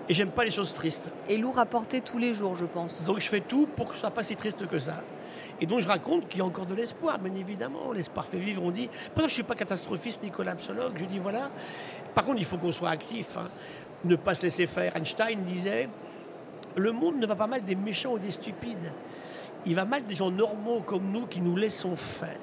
Et 0.09 0.13
j'aime 0.13 0.31
pas 0.31 0.43
les 0.43 0.51
choses 0.51 0.73
tristes. 0.73 1.09
Et 1.29 1.37
lourd 1.37 1.59
à 1.59 1.65
porter 1.65 2.01
tous 2.01 2.17
les 2.17 2.33
jours, 2.33 2.55
je 2.55 2.65
pense. 2.65 3.05
Donc 3.05 3.19
je 3.19 3.27
fais 3.29 3.39
tout 3.39 3.67
pour 3.67 3.87
que 3.87 3.93
ce 3.93 4.01
soit 4.01 4.11
pas 4.11 4.23
si 4.23 4.35
triste 4.35 4.67
que 4.67 4.79
ça. 4.79 5.01
Et 5.61 5.65
donc 5.65 5.79
je 5.79 5.87
raconte 5.87 6.27
qu'il 6.27 6.39
y 6.39 6.41
a 6.41 6.45
encore 6.45 6.65
de 6.65 6.75
l'espoir, 6.75 7.19
bien 7.19 7.33
évidemment. 7.35 7.93
L'espoir 7.93 8.25
fait 8.25 8.37
vivre, 8.37 8.63
on 8.63 8.71
dit. 8.71 8.89
Pourtant, 9.13 9.29
je 9.29 9.33
suis 9.33 9.43
pas 9.43 9.55
catastrophiste 9.55 10.21
ni 10.23 10.29
collapsologue. 10.29 10.93
Je 10.97 11.05
dis 11.05 11.19
voilà. 11.19 11.49
Par 12.13 12.25
contre, 12.25 12.39
il 12.39 12.45
faut 12.45 12.57
qu'on 12.57 12.71
soit 12.71 12.89
actif. 12.89 13.37
hein. 13.37 13.49
Ne 14.03 14.17
pas 14.17 14.35
se 14.35 14.43
laisser 14.43 14.67
faire. 14.67 14.95
Einstein 14.97 15.43
disait 15.45 15.87
le 16.75 16.91
monde 16.91 17.17
ne 17.17 17.25
va 17.27 17.35
pas 17.35 17.47
mal 17.47 17.63
des 17.63 17.75
méchants 17.75 18.13
ou 18.13 18.19
des 18.19 18.31
stupides. 18.31 18.91
Il 19.65 19.75
va 19.75 19.85
mal 19.85 20.05
des 20.05 20.15
gens 20.15 20.31
normaux 20.31 20.81
comme 20.81 21.11
nous 21.11 21.27
qui 21.27 21.39
nous 21.39 21.55
laissons 21.55 21.95
faire. 21.95 22.39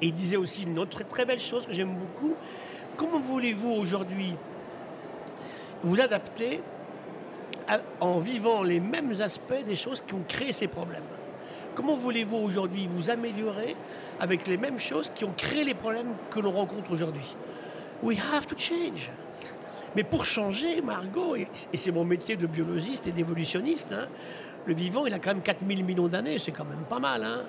Et 0.00 0.06
il 0.06 0.14
disait 0.14 0.36
aussi 0.36 0.62
une 0.62 0.78
autre 0.78 0.90
très, 0.90 1.04
très 1.04 1.24
belle 1.26 1.40
chose 1.40 1.66
que 1.66 1.72
j'aime 1.72 1.94
beaucoup. 1.94 2.34
Comment 2.96 3.20
voulez-vous 3.20 3.70
aujourd'hui 3.70 4.34
vous 5.82 6.00
adapter 6.00 6.60
à- 7.68 7.80
en 8.00 8.18
vivant 8.18 8.62
les 8.62 8.80
mêmes 8.80 9.12
aspects 9.20 9.64
des 9.66 9.76
choses 9.76 10.02
qui 10.06 10.14
ont 10.14 10.24
créé 10.26 10.52
ces 10.52 10.68
problèmes 10.68 11.02
Comment 11.74 11.96
voulez-vous 11.96 12.36
aujourd'hui 12.36 12.86
vous 12.94 13.08
améliorer 13.08 13.74
avec 14.20 14.46
les 14.46 14.58
mêmes 14.58 14.78
choses 14.78 15.10
qui 15.14 15.24
ont 15.24 15.32
créé 15.34 15.64
les 15.64 15.72
problèmes 15.74 16.12
que 16.30 16.38
l'on 16.38 16.50
rencontre 16.52 16.90
aujourd'hui? 16.92 17.34
We 18.02 18.18
have 18.34 18.46
to 18.46 18.56
change. 18.58 19.10
Mais 19.96 20.02
pour 20.02 20.26
changer, 20.26 20.82
Margot, 20.82 21.34
et 21.36 21.46
c'est 21.74 21.90
mon 21.92 22.04
métier 22.04 22.36
de 22.36 22.46
biologiste 22.46 23.06
et 23.08 23.12
d'évolutionniste, 23.12 23.92
hein, 23.92 24.06
le 24.66 24.74
vivant, 24.74 25.06
il 25.06 25.14
a 25.14 25.18
quand 25.18 25.30
même 25.30 25.40
4000 25.42 25.82
millions 25.84 26.08
d'années, 26.08 26.38
c'est 26.38 26.50
quand 26.52 26.64
même 26.66 26.84
pas 26.88 26.98
mal. 26.98 27.24
Hein 27.24 27.42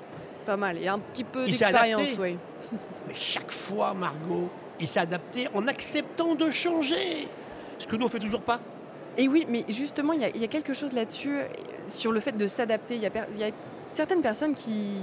Pas 0.46 0.58
mal. 0.58 0.78
Et 0.82 0.88
un 0.88 1.00
petit 1.00 1.24
peu 1.25 1.46
Il 1.46 1.58
d'expérience, 1.58 2.16
oui. 2.18 2.38
Mais 3.08 3.13
chaque 3.13 3.52
fois, 3.52 3.94
Margot, 3.94 4.48
il 4.80 4.88
s'est 4.88 5.00
adapté 5.02 5.50
en 5.54 5.67
acceptant 5.67 6.34
de 6.36 6.50
changer. 6.50 7.28
Ce 7.84 7.88
que 7.88 7.96
nous, 7.98 8.06
on 8.06 8.10
fait 8.10 8.19
toujours 8.19 8.41
pas. 8.41 8.60
Et 9.17 9.28
oui, 9.28 9.46
mais 9.50 9.65
justement, 9.69 10.13
il 10.13 10.22
y, 10.22 10.26
a- 10.26 10.30
il 10.30 10.41
y 10.41 10.43
a 10.46 10.48
quelque 10.48 10.74
chose 10.74 10.93
là-dessus, 10.93 11.36
euh, 11.36 11.43
sur 11.89 12.12
le 12.13 12.19
fait 12.22 12.32
de 12.32 12.48
s'adapter. 12.48 12.96
Il 12.96 13.02
y, 13.02 13.06
a 13.06 13.10
y 13.10 13.54
certaines 13.91 14.22
personnes 14.22 14.54
qui, 14.54 14.98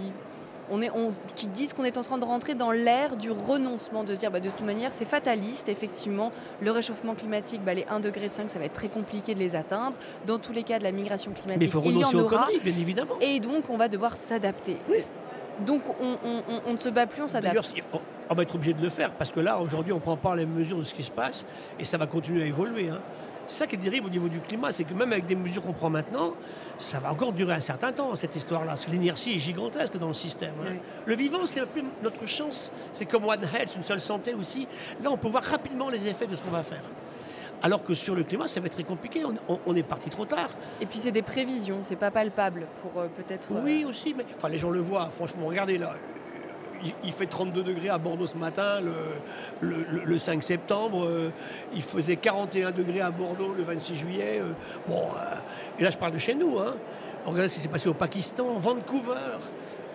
on 0.71 0.81
est, 0.83 0.91
on- 0.91 1.13
qui 1.37 1.47
disent 1.47 1.75
qu'on 1.75 1.85
est 1.85 1.97
en 1.99 2.03
train 2.03 2.17
de 2.19 2.25
rentrer 2.25 2.55
dans 2.55 2.73
l'ère 2.73 3.17
du 3.17 3.31
renoncement, 3.31 4.03
de 4.03 4.15
se 4.15 4.21
dire 4.21 4.31
bah, 4.31 4.41
de 4.41 4.49
toute 4.49 4.65
manière, 4.65 4.93
c'est 4.93 5.05
fataliste, 5.05 5.69
effectivement. 5.69 6.33
Le 6.61 6.71
réchauffement 6.73 7.15
climatique, 7.15 7.61
bah, 7.65 7.75
les 7.75 7.85
1,5 7.85 8.01
degré, 8.01 8.29
ça 8.29 8.43
va 8.59 8.65
être 8.65 8.73
très 8.73 8.89
compliqué 8.89 9.35
de 9.35 9.39
les 9.39 9.55
atteindre. 9.55 9.97
Dans 10.27 10.39
tous 10.39 10.53
les 10.55 10.63
cas, 10.65 10.79
de 10.79 10.85
la 10.85 10.93
migration 10.93 11.31
Mais 11.33 11.37
il 11.39 11.43
climatique, 11.43 11.71
faut 11.73 11.83
il 11.85 11.99
y 11.99 12.05
en 12.05 12.15
aura. 12.19 12.49
bien 12.65 12.75
évidemment. 12.81 13.15
Et 13.21 13.39
donc, 13.41 13.69
on 13.69 13.77
va 13.77 13.89
devoir 13.89 14.17
s'adapter. 14.17 14.77
Oui. 14.89 15.05
Donc, 15.67 15.83
on, 16.01 16.17
on- 16.27 16.43
on- 16.49 16.61
on 16.67 16.73
ne 16.73 16.79
se 16.79 16.89
bat 16.89 17.07
plus, 17.07 17.23
on 17.23 17.29
s'adapte. 17.29 17.73
On, 18.31 18.33
on 18.33 18.37
va 18.37 18.43
être 18.45 18.55
obligé 18.55 18.73
de 18.73 18.83
le 18.83 18.91
faire 18.91 19.13
parce 19.13 19.33
que 19.33 19.41
là, 19.41 19.59
aujourd'hui, 19.61 19.93
on 19.93 19.97
ne 19.97 20.01
prend 20.01 20.17
pas 20.17 20.35
les 20.37 20.47
mesures 20.47 20.79
de 20.79 20.85
ce 20.85 20.95
qui 20.95 21.03
se 21.03 21.11
passe 21.11 21.45
et 21.79 21.85
ça 21.85 21.99
va 21.99 22.07
continuer 22.07 22.43
à 22.43 22.47
évoluer. 22.47 22.89
hein. 22.89 23.01
C'est 23.47 23.59
ça 23.65 23.67
qui 23.67 23.75
est 23.75 23.79
terrible 23.79 24.07
au 24.07 24.11
niveau 24.11 24.29
du 24.29 24.39
climat, 24.41 24.71
c'est 24.71 24.85
que 24.85 24.95
même 24.95 25.11
avec 25.13 25.27
des 25.27 25.35
mesures 25.35 25.61
qu'on 25.63 25.73
prend 25.73 25.91
maintenant, 25.91 26.35
ça 26.79 27.01
va 27.01 27.11
encore 27.11 27.33
durer 27.33 27.55
un 27.55 27.61
certain 27.61 27.91
temps, 27.91 28.15
cette 28.15 28.37
histoire-là. 28.37 28.69
Parce 28.73 28.87
que 28.87 28.93
l'inertie 28.93 29.35
est 29.35 29.39
gigantesque 29.41 29.97
dans 29.99 30.07
le 30.07 30.15
système. 30.15 30.53
hein. 30.63 30.69
Oui. 30.71 30.79
Le 31.07 31.15
vivant, 31.17 31.45
c'est 31.47 31.59
un 31.61 31.67
peu 31.67 31.81
notre 32.03 32.27
chance. 32.29 32.71
C'est 32.93 33.07
comme 33.07 33.25
One 33.25 33.41
Health, 33.53 33.75
une 33.77 33.83
seule 33.83 33.99
santé 33.99 34.35
aussi. 34.35 34.69
Là, 35.03 35.11
on 35.11 35.17
peut 35.17 35.27
voir 35.29 35.43
rapidement 35.43 35.89
les 35.91 36.07
effets 36.07 36.29
de 36.29 36.37
ce 36.37 36.43
qu'on 36.43 36.53
va 36.53 36.63
faire. 36.63 36.83
Alors 37.63 37.83
que 37.83 37.93
sur 37.93 38.15
le 38.15 38.23
climat, 38.23 38.47
ça 38.47 38.61
va 38.61 38.67
être 38.67 38.75
très 38.75 38.85
compliqué. 38.85 39.25
On, 39.25 39.35
on- 39.53 39.59
on 39.67 39.75
est 39.75 39.83
parti 39.83 40.09
trop 40.11 40.25
tard. 40.27 40.51
Et 40.81 40.87
puis, 40.87 40.99
c'est 40.99 41.11
des 41.11 41.23
prévisions, 41.23 41.79
c'est 41.83 41.97
pas 41.97 42.13
palpable 42.13 42.69
pour 42.81 43.03
euh, 43.03 43.09
peut-être. 43.09 43.49
euh, 43.53 43.61
Oui, 43.65 43.85
aussi, 43.85 44.15
mais 44.17 44.25
enfin, 44.37 44.49
les 44.49 44.59
gens 44.59 44.71
le 44.71 44.81
voient, 44.81 45.09
franchement, 45.11 45.47
regardez 45.47 45.77
là. 45.77 45.95
Il, 46.83 46.93
il 47.05 47.13
fait 47.13 47.27
32 47.27 47.63
degrés 47.63 47.89
à 47.91 47.99
Bordeaux 47.99 48.27
ce 48.27 48.37
matin, 48.37 48.81
le, 48.81 48.93
le- 49.61 49.85
le- 49.91 50.05
le 50.05 50.19
5 50.19 50.43
septembre. 50.43 51.05
euh, 51.05 51.31
il 51.75 51.83
faisait 51.83 52.17
41 52.17 52.71
degrés 52.71 53.01
à 53.01 53.11
Bordeaux 53.11 53.53
le 53.57 53.63
26 53.63 53.97
juillet. 53.97 54.41
euh, 54.41 54.53
bon, 54.89 55.03
euh, 55.17 55.35
et 55.79 55.83
là, 55.83 55.91
je 55.91 55.99
parle 55.99 56.13
de 56.13 56.19
chez 56.19 56.35
nous. 56.35 56.59
Hein. 56.59 56.75
Regardez 57.27 57.49
ce 57.49 57.55
qui 57.57 57.61
s'est 57.61 57.69
passé 57.69 57.89
au 57.89 57.95
Pakistan, 57.95 58.55
Vancouver, 58.59 59.15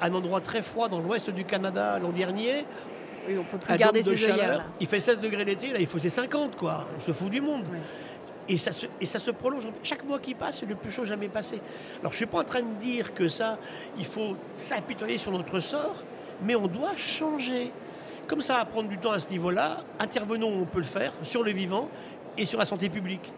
un 0.02 0.14
endroit 0.14 0.42
très 0.42 0.62
froid 0.62 0.88
dans 0.88 1.00
l'ouest 1.00 1.30
du 1.32 1.44
Canada 1.46 1.98
l'an 2.00 2.10
dernier. 2.10 2.66
Oui, 3.28 3.36
on 3.40 3.44
peut 3.44 3.58
plus 3.58 3.76
garder 3.78 4.04
ses 4.04 4.16
chaleur. 4.16 4.58
là. 4.60 4.64
Il 4.80 4.86
fait 4.86 5.00
16 5.00 5.20
degrés 5.22 5.44
l'été, 5.44 5.72
là, 5.72 5.80
il 5.80 5.88
faisait 5.88 6.10
50, 6.10 6.56
quoi. 6.56 6.86
On 6.96 7.00
se 7.02 7.12
fout 7.12 7.32
du 7.32 7.42
monde. 7.42 7.64
Et 8.48 8.58
ça, 8.58 8.72
se, 8.72 8.86
et 9.02 9.08
ça 9.08 9.18
se 9.18 9.32
prolonge. 9.32 9.64
Chaque 9.82 10.04
mois 10.04 10.20
qui 10.20 10.36
passe, 10.36 10.60
c'est 10.60 10.68
le 10.68 10.76
plus 10.76 10.92
chaud 10.92 11.04
jamais 11.04 11.30
passé. 11.30 11.56
Alors, 12.02 12.12
je 12.12 12.18
ne 12.18 12.18
suis 12.18 12.26
pas 12.28 12.38
en 12.42 12.44
train 12.44 12.62
de 12.62 12.80
dire 12.80 13.16
que 13.16 13.28
ça, 13.28 13.58
il 13.98 14.06
faut 14.06 14.36
s'apitoyer 14.56 15.18
sur 15.18 15.32
notre 15.32 15.60
sort, 15.62 15.96
mais 16.44 16.56
on 16.56 16.68
doit 16.68 16.96
changer. 16.96 17.72
Comme 18.28 18.42
ça 18.42 18.56
va 18.56 18.66
prendre 18.66 18.90
du 18.90 18.98
temps 18.98 19.12
à 19.12 19.20
ce 19.20 19.30
niveau-là, 19.30 19.84
intervenons 20.00 20.52
on 20.52 20.66
peut 20.66 20.80
le 20.80 20.84
faire, 20.84 21.14
sur 21.22 21.44
le 21.44 21.52
vivant 21.52 21.90
et 22.38 22.46
sur 22.46 22.58
la 22.60 22.66
santé 22.66 22.90
publique. 22.90 23.32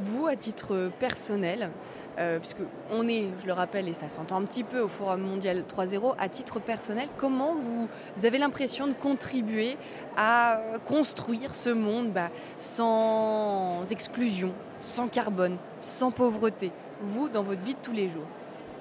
Vous, 0.00 0.26
à 0.26 0.36
titre 0.36 0.90
personnel, 0.98 1.70
euh, 2.18 2.38
puisque 2.38 2.62
on 2.90 3.08
est, 3.08 3.28
je 3.40 3.46
le 3.46 3.52
rappelle, 3.52 3.88
et 3.88 3.94
ça 3.94 4.08
s'entend 4.08 4.36
un 4.36 4.42
petit 4.42 4.64
peu 4.64 4.80
au 4.80 4.88
Forum 4.88 5.22
mondial 5.22 5.64
3.0, 5.68 6.14
à 6.18 6.28
titre 6.28 6.60
personnel, 6.60 7.08
comment 7.16 7.54
vous 7.54 7.88
avez 8.24 8.38
l'impression 8.38 8.86
de 8.86 8.92
contribuer 8.92 9.76
à 10.16 10.58
euh, 10.58 10.78
construire 10.78 11.54
ce 11.54 11.70
monde 11.70 12.12
bah, 12.12 12.30
sans 12.58 13.82
exclusion, 13.90 14.52
sans 14.82 15.08
carbone, 15.08 15.56
sans 15.80 16.10
pauvreté, 16.10 16.70
vous, 17.00 17.28
dans 17.28 17.42
votre 17.42 17.62
vie 17.62 17.74
de 17.74 17.80
tous 17.82 17.92
les 17.92 18.08
jours? 18.08 18.26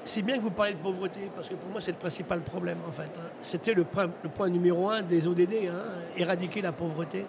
C'est 0.03 0.23
bien 0.23 0.37
que 0.37 0.41
vous 0.41 0.49
parlez 0.51 0.73
de 0.73 0.79
pauvreté, 0.79 1.29
parce 1.35 1.47
que 1.47 1.53
pour 1.53 1.69
moi, 1.69 1.79
c'est 1.79 1.91
le 1.91 1.97
principal 1.97 2.41
problème, 2.41 2.77
en 2.87 2.91
fait. 2.91 3.03
hein. 3.17 3.29
C'était 3.41 3.73
le, 3.73 3.83
point- 3.83 4.49
numéro 4.49 4.89
un 4.89 5.01
des 5.03 5.27
ODD, 5.27 5.67
hein, 5.69 5.83
éradiquer 6.17 6.61
la 6.61 6.71
pauvreté. 6.71 7.25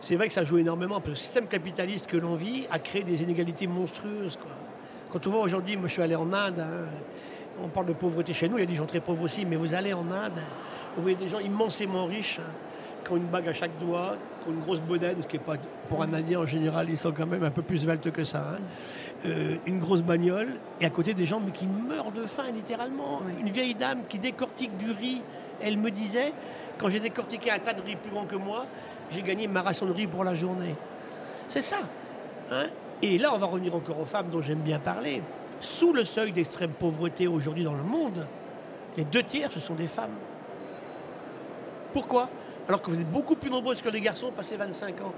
C'est 0.00 0.14
vrai 0.14 0.28
que 0.28 0.34
ça 0.34 0.44
joue 0.44 0.58
énormément, 0.58 0.94
parce 0.96 1.04
que 1.06 1.10
le 1.10 1.16
système 1.16 1.46
capitaliste 1.48 2.06
que 2.06 2.16
l'on 2.16 2.36
vit 2.36 2.66
a 2.70 2.78
créé 2.78 3.02
des 3.02 3.22
inégalités 3.22 3.66
monstrueuses. 3.66 4.38
Quand 5.12 5.26
on 5.26 5.30
voit 5.30 5.40
aujourd'hui, 5.40 5.76
moi 5.76 5.88
je 5.88 5.94
suis 5.94 6.02
allé 6.02 6.14
en 6.14 6.32
Inde, 6.32 6.60
hein, 6.60 6.86
on 7.62 7.68
parle 7.68 7.86
de 7.86 7.94
pauvreté 7.94 8.32
chez 8.32 8.48
nous, 8.48 8.58
il 8.58 8.60
y 8.60 8.64
a 8.64 8.66
des 8.66 8.74
gens 8.74 8.86
très 8.86 9.00
pauvres 9.00 9.22
aussi, 9.22 9.44
mais 9.44 9.56
vous 9.56 9.74
allez 9.74 9.92
en 9.92 10.08
Inde, 10.10 10.38
vous 10.96 11.02
voyez 11.02 11.16
des 11.16 11.28
gens 11.28 11.40
immensément 11.40 12.04
riches, 12.04 12.38
qui 13.06 13.12
ont 13.12 13.16
une 13.16 13.26
bague 13.26 13.48
à 13.48 13.52
chaque 13.54 13.78
doigt, 13.78 14.16
qui 14.42 14.48
ont 14.50 14.52
une 14.52 14.60
grosse 14.60 14.80
bedaine, 14.80 15.22
ce 15.22 15.26
qui 15.26 15.36
est 15.36 15.40
pas 15.40 15.54
pour 15.88 16.02
un 16.02 16.12
Indien 16.12 16.40
en 16.40 16.46
général, 16.46 16.90
ils 16.90 16.98
sont 16.98 17.12
quand 17.12 17.26
même 17.26 17.44
un 17.44 17.50
peu 17.50 17.62
plus 17.62 17.78
sveltes 17.78 18.10
que 18.10 18.24
ça. 18.24 18.54
hein. 18.54 18.58
Euh, 19.24 19.56
une 19.66 19.78
grosse 19.78 20.02
bagnole, 20.02 20.54
et 20.80 20.86
à 20.86 20.90
côté 20.90 21.14
des 21.14 21.24
gens 21.24 21.40
mais 21.44 21.52
qui 21.52 21.66
meurent 21.66 22.12
de 22.12 22.26
faim 22.26 22.44
littéralement. 22.52 23.20
Oui. 23.24 23.32
Une 23.40 23.50
vieille 23.50 23.74
dame 23.74 24.00
qui 24.08 24.18
décortique 24.18 24.76
du 24.76 24.90
riz, 24.90 25.22
elle 25.62 25.78
me 25.78 25.90
disait, 25.90 26.32
quand 26.78 26.88
j'ai 26.88 27.00
décortiqué 27.00 27.50
un 27.50 27.58
tas 27.58 27.72
de 27.72 27.80
riz 27.82 27.96
plus 27.96 28.10
grand 28.10 28.24
que 28.26 28.36
moi, 28.36 28.66
j'ai 29.10 29.22
gagné 29.22 29.46
ma 29.48 29.62
ration 29.62 29.86
de 29.86 29.92
riz 29.92 30.06
pour 30.06 30.24
la 30.24 30.34
journée. 30.34 30.74
C'est 31.48 31.60
ça. 31.62 31.78
hein. 32.50 32.66
et 33.02 33.18
là, 33.18 33.32
on 33.34 33.38
va 33.38 33.46
revenir 33.46 33.74
encore 33.74 34.00
aux 34.00 34.04
femmes 34.04 34.28
dont 34.30 34.42
j'aime 34.42 34.58
bien 34.60 34.78
parler. 34.80 35.22
Sous 35.60 35.92
le 35.92 36.04
seuil 36.04 36.32
d'extrême 36.32 36.72
pauvreté 36.72 37.26
aujourd'hui 37.28 37.64
dans 37.64 37.72
le 37.74 37.82
monde, 37.82 38.26
les 38.96 39.04
deux 39.04 39.22
tiers, 39.22 39.50
ce 39.50 39.60
sont 39.60 39.74
des 39.74 39.86
femmes. 39.86 40.14
Pourquoi? 41.92 42.28
Alors 42.68 42.82
que 42.82 42.90
vous 42.90 43.00
êtes 43.00 43.10
beaucoup 43.10 43.36
plus 43.36 43.50
nombreuses 43.50 43.80
que 43.80 43.88
les 43.88 44.00
garçons 44.00 44.30
passé 44.32 44.56
25 44.56 45.00
ans. 45.02 45.12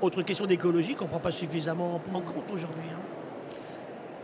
Autre 0.00 0.22
question 0.22 0.46
d'écologie 0.46 0.94
qu'on 0.94 1.04
ne 1.04 1.10
prend 1.10 1.18
pas 1.18 1.32
suffisamment 1.32 1.96
en 1.96 2.20
compte 2.20 2.50
aujourd'hui. 2.52 2.84
Hein. 2.92 3.00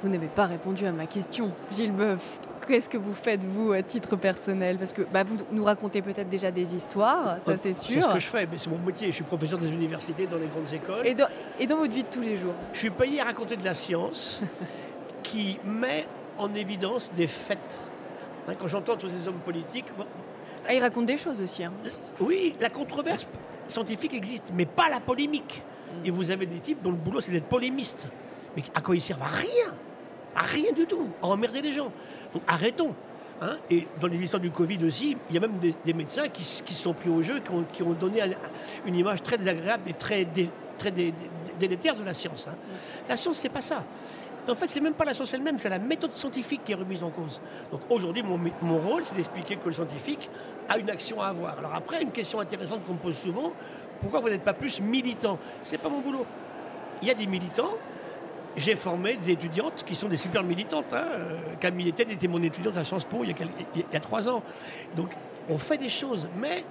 Vous 0.03 0.09
n'avez 0.09 0.29
pas 0.29 0.47
répondu 0.47 0.87
à 0.87 0.93
ma 0.93 1.07
question, 1.07 1.51
Gilles 1.73 1.93
Boeuf. 1.93 2.38
Qu'est-ce 2.67 2.88
que 2.88 2.99
vous 2.99 3.14
faites, 3.14 3.43
vous, 3.45 3.73
à 3.73 3.83
titre 3.83 4.14
personnel? 4.14 4.77
Parce 4.79 4.93
que 4.93 5.03
bah, 5.03 5.25
vous 5.25 5.38
nous 5.51 5.64
racontez 5.64 6.03
peut-être 6.03 6.29
déjà 6.29 6.51
des 6.51 6.77
histoires, 6.77 7.41
ça 7.41 7.57
c'est 7.57 7.73
sûr. 7.73 7.95
C'est 7.95 8.09
ce 8.09 8.14
que 8.14 8.21
je 8.21 8.27
fais, 8.27 8.47
mais 8.47 8.59
c'est 8.59 8.71
mon 8.71 8.79
métier. 8.79 9.09
Je 9.09 9.12
suis 9.12 9.25
professeur 9.25 9.59
des 9.59 9.71
universités 9.71 10.27
dans 10.27 10.37
les 10.37 10.47
grandes 10.47 10.73
écoles. 10.73 11.05
Et 11.07 11.14
dans, 11.14 11.29
et 11.59 11.67
dans 11.67 11.79
votre 11.79 11.93
vie 11.93 12.05
de 12.05 12.09
tous 12.09 12.21
les 12.21 12.37
jours? 12.37 12.55
Je 12.75 12.79
suis 12.79 12.91
payé 12.91 13.21
à 13.21 13.25
raconter 13.25 13.57
de 13.57 13.64
la 13.64 13.75
science 13.75 14.41
qui 15.23 15.59
met 15.64 16.07
en 16.37 16.53
évidence 16.55 17.11
des 17.17 17.27
faits. 17.27 17.81
Hein, 18.47 18.53
quand 18.59 18.69
j'entends 18.69 18.97
tous 18.97 19.09
ces 19.09 19.27
hommes 19.27 19.41
politiques. 19.45 19.87
Ah, 20.68 20.74
ils 20.74 20.81
racontent 20.81 21.07
des 21.07 21.16
choses 21.16 21.40
aussi. 21.40 21.64
Hein. 21.64 21.72
Oui, 22.20 22.54
la 22.61 22.68
controverse 22.68 23.26
scientifique 23.66 24.12
existe, 24.12 24.44
mais 24.54 24.66
pas 24.66 24.90
la 24.90 25.00
polémique. 25.00 25.62
Mm. 25.62 26.07
Et 26.07 26.11
vous 26.11 26.31
avez 26.31 26.44
des 26.44 26.61
types 26.61 26.83
dont 26.83 26.90
le 26.90 26.96
boulot 26.96 27.22
c'est 27.22 27.33
d'être 27.33 27.48
polémiste. 27.48 28.07
Mais 28.54 28.62
à 28.74 28.83
quoi 28.83 28.94
ils 28.94 29.00
servent 29.00 29.22
À 29.22 29.28
rien? 29.28 29.74
À 30.37 30.42
rien 30.42 30.72
du 30.72 30.85
tout 30.85 31.09
À 31.22 31.26
emmerder 31.26 31.62
les 31.62 31.72
gens. 31.72 31.90
Donc 32.35 32.42
arrêtons. 32.46 32.94
Hein. 33.40 33.57
et 33.70 33.87
dans 34.00 34.09
les 34.09 34.20
histoires 34.20 34.42
du 34.42 34.50
Covid 34.50 34.85
aussi, 34.85 35.16
il 35.31 35.35
y 35.35 35.38
a 35.38 35.40
même 35.40 35.61
des, 35.61 35.94
médecins 35.94 36.26
qui, 36.26 36.42
qui, 36.64 36.74
sont 36.74 36.92
pris 36.92 37.09
au 37.09 37.22
jeu, 37.22 37.40
qui 37.72 37.85
ont, 37.85 37.92
donné 37.92 38.20
une 38.85 38.96
image 38.96 39.22
très 39.22 39.38
désagréable 39.38 39.88
et 39.88 39.92
très, 39.92 40.26
très 40.76 40.92
délétère 41.61 41.94
de 41.94 42.02
la 42.02 42.14
science. 42.14 42.48
Hein. 42.48 42.57
La 43.09 43.16
science, 43.16 43.38
c'est 43.38 43.48
pas 43.48 43.61
ça. 43.61 43.85
En 44.48 44.54
fait, 44.54 44.68
c'est 44.68 44.80
même 44.80 44.94
pas 44.94 45.04
la 45.04 45.14
science 45.14 45.32
elle-même, 45.34 45.58
c'est 45.58 45.68
la 45.68 45.78
méthode 45.78 46.12
scientifique 46.12 46.62
qui 46.64 46.72
est 46.72 46.76
remise 46.76 47.02
en 47.02 47.11
cause. 47.11 47.40
Donc 47.70 47.82
aujourd'hui, 47.90 48.22
mon, 48.22 48.78
rôle, 48.78 49.04
c'est 49.04 49.14
d'expliquer 49.14 49.56
que 49.56 49.66
le 49.66 49.72
scientifique 49.72 50.30
a 50.68 50.78
une 50.78 50.88
action 50.90 51.20
à 51.20 51.26
avoir. 51.26 51.58
Alors 51.58 51.74
après, 51.74 52.02
une 52.02 52.12
question 52.12 52.40
intéressante 52.40 52.84
qu'on 52.87 52.94
me 52.94 52.98
pose 52.98 53.16
souvent, 53.16 53.52
pourquoi 54.00 54.20
vous 54.20 54.30
n'êtes 54.30 54.44
pas 54.44 54.54
plus 54.54 54.80
militant? 54.80 55.38
C'est 55.62 55.78
pas 55.78 55.88
mon 55.88 56.00
boulot. 56.00 56.24
Il 57.02 57.08
y 57.08 57.11
a 57.11 57.14
des 57.14 57.26
militants. 57.26 57.74
J'ai 58.56 58.74
formé 58.74 59.16
des 59.16 59.30
étudiantes 59.30 59.84
qui 59.87 59.94
sont 59.94 60.08
des 60.08 60.16
super 60.16 60.42
militantes. 60.42 60.92
Hein. 60.92 61.06
Camille 61.61 61.90
Etienne 61.90 62.11
était 62.11 62.28
mon 62.28 62.42
étudiante 62.42 62.76
à 62.76 62.84
Sciences 62.84 63.04
Po 63.04 63.18
il 63.22 63.30
y, 63.30 63.32
a, 63.32 63.37
il 63.74 63.84
y 63.92 63.96
a 63.96 64.00
trois 64.00 64.28
ans. 64.28 64.42
Donc 64.96 65.11
on 65.48 65.58
fait 65.58 65.78
des 65.78 65.88
choses, 65.88 66.28
mais 66.40 66.64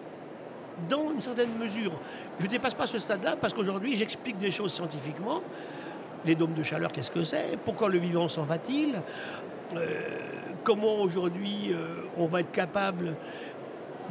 dans 0.90 1.12
une 1.12 1.22
certaine 1.22 1.56
mesure. 1.58 1.92
Je 2.40 2.46
ne 2.46 2.50
dépasse 2.50 2.76
pas 2.76 2.88
ce 2.88 3.00
stade-là 3.00 3.36
parce 3.40 3.54
qu'aujourd'hui, 3.54 3.96
j'explique 3.96 4.38
des 4.38 4.52
choses 4.52 4.74
scientifiquement 4.74 5.42
les 6.28 6.36
dômes 6.36 6.54
de 6.54 6.64
chaleur, 6.64 6.92
qu'est-ce 6.92 7.10
que 7.10 7.24
c'est? 7.24 7.58
Pourquoi 7.64 7.90
le 7.90 7.98
vivant 7.98 8.28
s'en 8.28 8.44
va-t-il? 8.44 9.02
Euh, 9.76 10.02
Comment 10.64 10.96
aujourd'hui 10.96 11.70
euh, 11.72 12.02
on 12.18 12.26
va 12.26 12.42
être 12.42 12.52
capable 12.52 13.16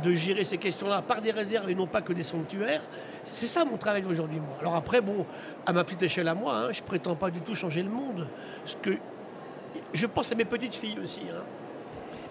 de 0.03 0.13
gérer 0.13 0.43
ces 0.43 0.57
questions-là 0.57 1.03
par 1.03 1.21
des 1.21 1.31
réserves 1.31 1.69
et 1.69 1.75
non 1.75 1.87
pas 1.87 2.01
que 2.01 2.15
des 2.15 2.23
sanctuaires? 2.23 2.81
C'est 3.25 3.45
ça 3.45 3.67
mon 3.67 3.77
travail 3.77 4.05
aujourd'hui. 4.09 4.41
Alors 4.61 4.75
après, 4.75 5.03
bon, 5.03 5.27
à 5.67 5.75
ma 5.75 5.85
petite 5.85 6.05
échelle 6.05 6.29
à 6.29 6.35
moi, 6.35 6.55
hein, 6.57 6.73
je 6.73 6.83
prétends 6.83 7.15
pas 7.15 7.31
du 7.31 7.41
tout 7.41 7.55
changer 7.55 7.83
le 7.83 7.91
monde. 7.91 8.27
Je 9.93 10.07
pense 10.07 10.33
à 10.33 10.35
mes 10.35 10.47
petites 10.47 10.75
filles 10.75 10.99
aussi. 11.03 11.21
Hein. 11.31 11.43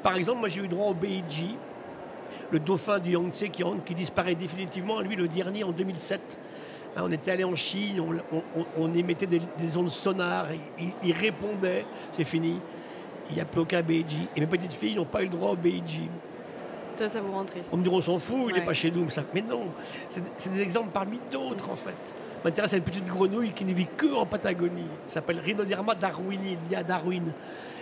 Par 0.01 0.15
exemple, 0.15 0.39
moi 0.39 0.49
j'ai 0.49 0.61
eu 0.61 0.67
droit 0.67 0.87
au 0.87 0.95
Beiji, 0.95 1.55
le 2.49 2.59
dauphin 2.59 2.97
du 2.97 3.11
Yangtze 3.11 3.45
qui, 3.51 3.63
qui 3.85 3.93
disparaît 3.93 4.35
définitivement, 4.35 5.01
lui 5.01 5.15
le 5.15 5.27
dernier 5.27 5.63
en 5.63 5.71
2007. 5.71 6.37
Hein, 6.95 7.01
on 7.03 7.11
était 7.11 7.31
allé 7.31 7.43
en 7.43 7.55
Chine, 7.55 8.01
on, 8.77 8.93
émettait 8.93 9.27
des, 9.27 9.77
ondes 9.77 9.89
sonars, 9.89 10.47
il, 11.03 11.11
répondait, 11.11 11.85
c'est 12.11 12.23
fini. 12.23 12.59
Il 13.29 13.35
n'y 13.35 13.41
a 13.41 13.45
plus 13.45 13.61
aucun 13.61 13.81
Beiji. 13.81 14.27
Et 14.35 14.39
mes 14.39 14.47
petites 14.47 14.73
filles 14.73 14.95
n'ont 14.95 15.05
pas 15.05 15.21
eu 15.21 15.25
le 15.25 15.31
droit 15.31 15.51
au 15.51 15.55
Beiji. 15.55 16.09
Ça, 16.95 17.09
ça 17.09 17.21
vous 17.21 17.33
rend 17.33 17.43
triste. 17.43 17.71
On 17.73 17.77
me 17.77 17.83
dit, 17.83 17.89
on 17.89 17.99
s'en 17.99 18.17
fout, 18.17 18.45
il 18.49 18.55
n'est 18.55 18.65
pas 18.65 18.73
chez 18.73 18.91
nous. 18.91 19.05
Mais 19.33 19.41
non, 19.41 19.63
c'est 20.09 20.49
des 20.51 20.61
exemples 20.61 20.91
parmi 20.93 21.19
d'autres, 21.29 21.69
en 21.69 21.75
fait. 21.75 21.95
M'intéresse 22.45 22.73
à 22.73 22.77
une 22.77 22.83
petite 22.83 23.07
grenouille 23.07 23.51
qui 23.51 23.65
ne 23.65 23.73
vit 23.73 23.87
que 23.97 24.13
en 24.13 24.25
Patagonie. 24.25 24.85
Elle 25.05 25.11
s'appelle 25.11 25.39
Rhinoderma 25.39 25.95
darwini, 25.95 26.57
il 26.65 26.71
y 26.71 26.75
a 26.75 26.83
Darwin. 26.83 27.33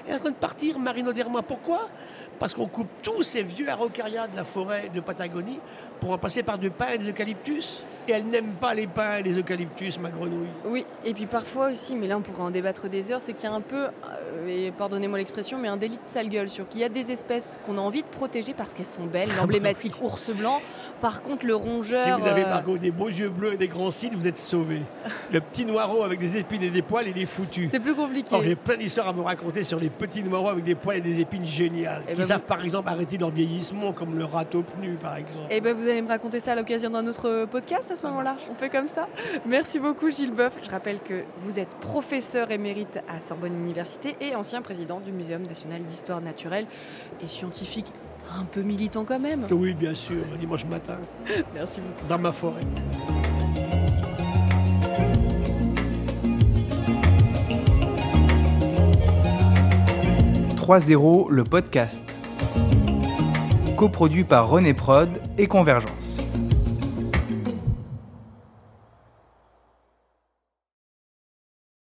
Elle 0.08 0.14
est 0.14 0.16
en 0.16 0.20
train 0.20 0.32
de 0.32 0.36
partir, 0.36 0.80
Marinoderma. 0.80 1.42
Pourquoi? 1.44 1.90
Parce 2.40 2.54
qu'on 2.54 2.68
coupe 2.68 2.88
tous 3.04 3.24
ces 3.24 3.44
vieux 3.44 3.70
araucarias 3.70 4.28
de 4.28 4.36
la 4.36 4.44
forêt 4.44 4.90
de 4.90 5.02
Patagonie 5.02 5.60
pour 6.00 6.12
en 6.12 6.18
passer 6.18 6.42
par 6.42 6.58
du 6.58 6.72
pins 6.72 6.94
et 6.94 6.98
des 6.98 7.10
eucalyptus. 7.10 7.84
Et 8.08 8.12
elle 8.12 8.26
n'aime 8.26 8.54
pas 8.60 8.74
les 8.74 8.88
pins 8.88 9.18
et 9.18 9.24
les 9.24 9.38
eucalyptus, 9.38 9.98
ma 10.00 10.10
grenouille. 10.10 10.48
Oui, 10.66 10.86
et 11.06 11.14
puis 11.14 11.26
parfois 11.26 11.72
aussi, 11.72 11.96
mais 11.96 12.08
là 12.08 12.18
on 12.18 12.22
pourrait 12.22 12.44
en 12.44 12.52
débattre 12.52 12.90
des 12.90 13.12
heures, 13.12 13.22
c'est 13.22 13.34
qu'il 13.34 13.46
y 13.50 13.52
a 13.52 13.56
un 13.56 13.62
peu, 13.62 13.86
euh, 13.86 14.48
et 14.48 14.72
pardonnez-moi 14.72 15.18
l'expression, 15.18 15.58
mais 15.58 15.70
un 15.70 15.78
délit 15.78 15.96
de 15.96 16.06
sale 16.06 16.28
gueule 16.28 16.50
sur 16.50 16.68
qu'il 16.68 16.82
y 16.82 16.84
a 16.84 16.90
des 16.90 17.12
espèces 17.12 17.60
qu'on 17.66 17.78
a 17.78 17.82
envie 17.82 18.02
de 18.02 18.08
protéger 18.08 18.54
parce 18.54 18.74
qu'elles 18.74 18.86
sont 18.86 19.06
belles, 19.06 19.30
l'emblématique 19.38 19.94
ours 20.02 20.32
blanc. 20.32 20.62
Par 21.02 21.22
contre, 21.22 21.46
le 21.46 21.56
rongeur. 21.56 22.04
Si 22.04 22.22
vous 22.22 22.28
avez, 22.28 22.44
euh, 22.44 22.50
Margot, 22.50 22.78
des 22.78 22.92
beaux 22.92 23.08
yeux 23.08 23.30
bleus 23.30 23.54
et 23.54 23.58
des 23.58 23.68
grands 23.70 23.92
cils, 23.92 24.16
vous 24.16 24.28
êtes 24.28 24.38
sauvé. 24.38 24.82
le 25.32 25.40
petit 25.40 25.66
noireau 25.66 26.04
avec 26.04 26.20
des 26.20 26.38
épines 26.38 26.64
et 26.64 26.70
des 26.70 26.82
poils, 26.82 27.08
il 27.08 27.22
est 27.22 27.26
foutu. 27.26 27.68
C'est 27.70 27.80
plus 27.80 27.96
compliqué. 27.96 28.36
J'ai 28.44 28.56
plein 28.56 28.76
d'histoires 28.76 29.08
à 29.08 29.12
vous 29.14 29.24
raconter 29.24 29.64
sur 29.64 29.80
les 29.80 29.90
petits 29.90 30.24
noireaux 30.24 30.50
avec 30.50 30.66
des 30.66 30.76
poils 30.76 30.98
et 30.98 31.02
des 31.02 31.22
épines 31.22 31.46
géniales. 31.46 32.02
Et 32.02 32.12
eh 32.12 32.14
qui 32.14 32.22
ben 32.22 32.28
savent 32.28 32.44
par 32.44 32.64
exemple 32.64 32.90
arrêter 32.90 33.18
leur 33.18 33.32
vieillissement, 33.32 33.94
comme 33.94 34.18
le 34.18 34.26
râteau 34.26 34.64
pnu 34.64 34.96
par 34.96 35.16
exemple. 35.16 35.48
Et 35.50 35.58
eh 35.58 35.62
ben 35.62 35.74
vous 35.74 35.88
allez 35.88 36.02
me 36.02 36.10
raconter 36.10 36.40
ça 36.40 36.52
à 36.52 36.56
l'occasion 36.56 36.90
d'un 36.90 37.08
autre 37.08 37.46
podcast 37.46 37.93
à 37.94 37.96
ce 37.96 38.06
moment-là. 38.08 38.36
On 38.52 38.56
fait 38.56 38.70
comme 38.70 38.88
ça. 38.88 39.08
Merci 39.46 39.78
beaucoup 39.80 40.10
Gilles 40.10 40.34
Boeuf. 40.34 40.54
Je 40.64 40.70
rappelle 40.70 41.00
que 41.00 41.24
vous 41.38 41.60
êtes 41.60 41.70
professeur 41.76 42.50
émérite 42.50 43.00
à 43.08 43.20
Sorbonne 43.20 43.56
Université 43.56 44.16
et 44.20 44.36
ancien 44.36 44.64
président 44.64 45.00
du 45.00 45.12
Muséum 45.12 45.44
national 45.44 45.84
d'histoire 45.84 46.20
naturelle 46.20 46.66
et 47.24 47.28
scientifique. 47.28 47.94
Un 48.36 48.46
peu 48.46 48.62
militant 48.62 49.06
quand 49.06 49.20
même. 49.20 49.46
Oui, 49.52 49.76
bien 49.76 49.94
sûr, 49.94 50.24
dimanche 50.40 50.66
matin. 50.66 50.98
Merci 51.54 51.82
beaucoup. 51.82 52.08
Dans 52.08 52.18
ma 52.18 52.32
forêt. 52.32 52.62
«3-0, 60.56 61.30
le 61.30 61.44
podcast. 61.44 62.06
Coproduit 63.76 64.24
par 64.24 64.50
René 64.50 64.74
Prod 64.74 65.10
et 65.38 65.48
Convergence. 65.48 66.13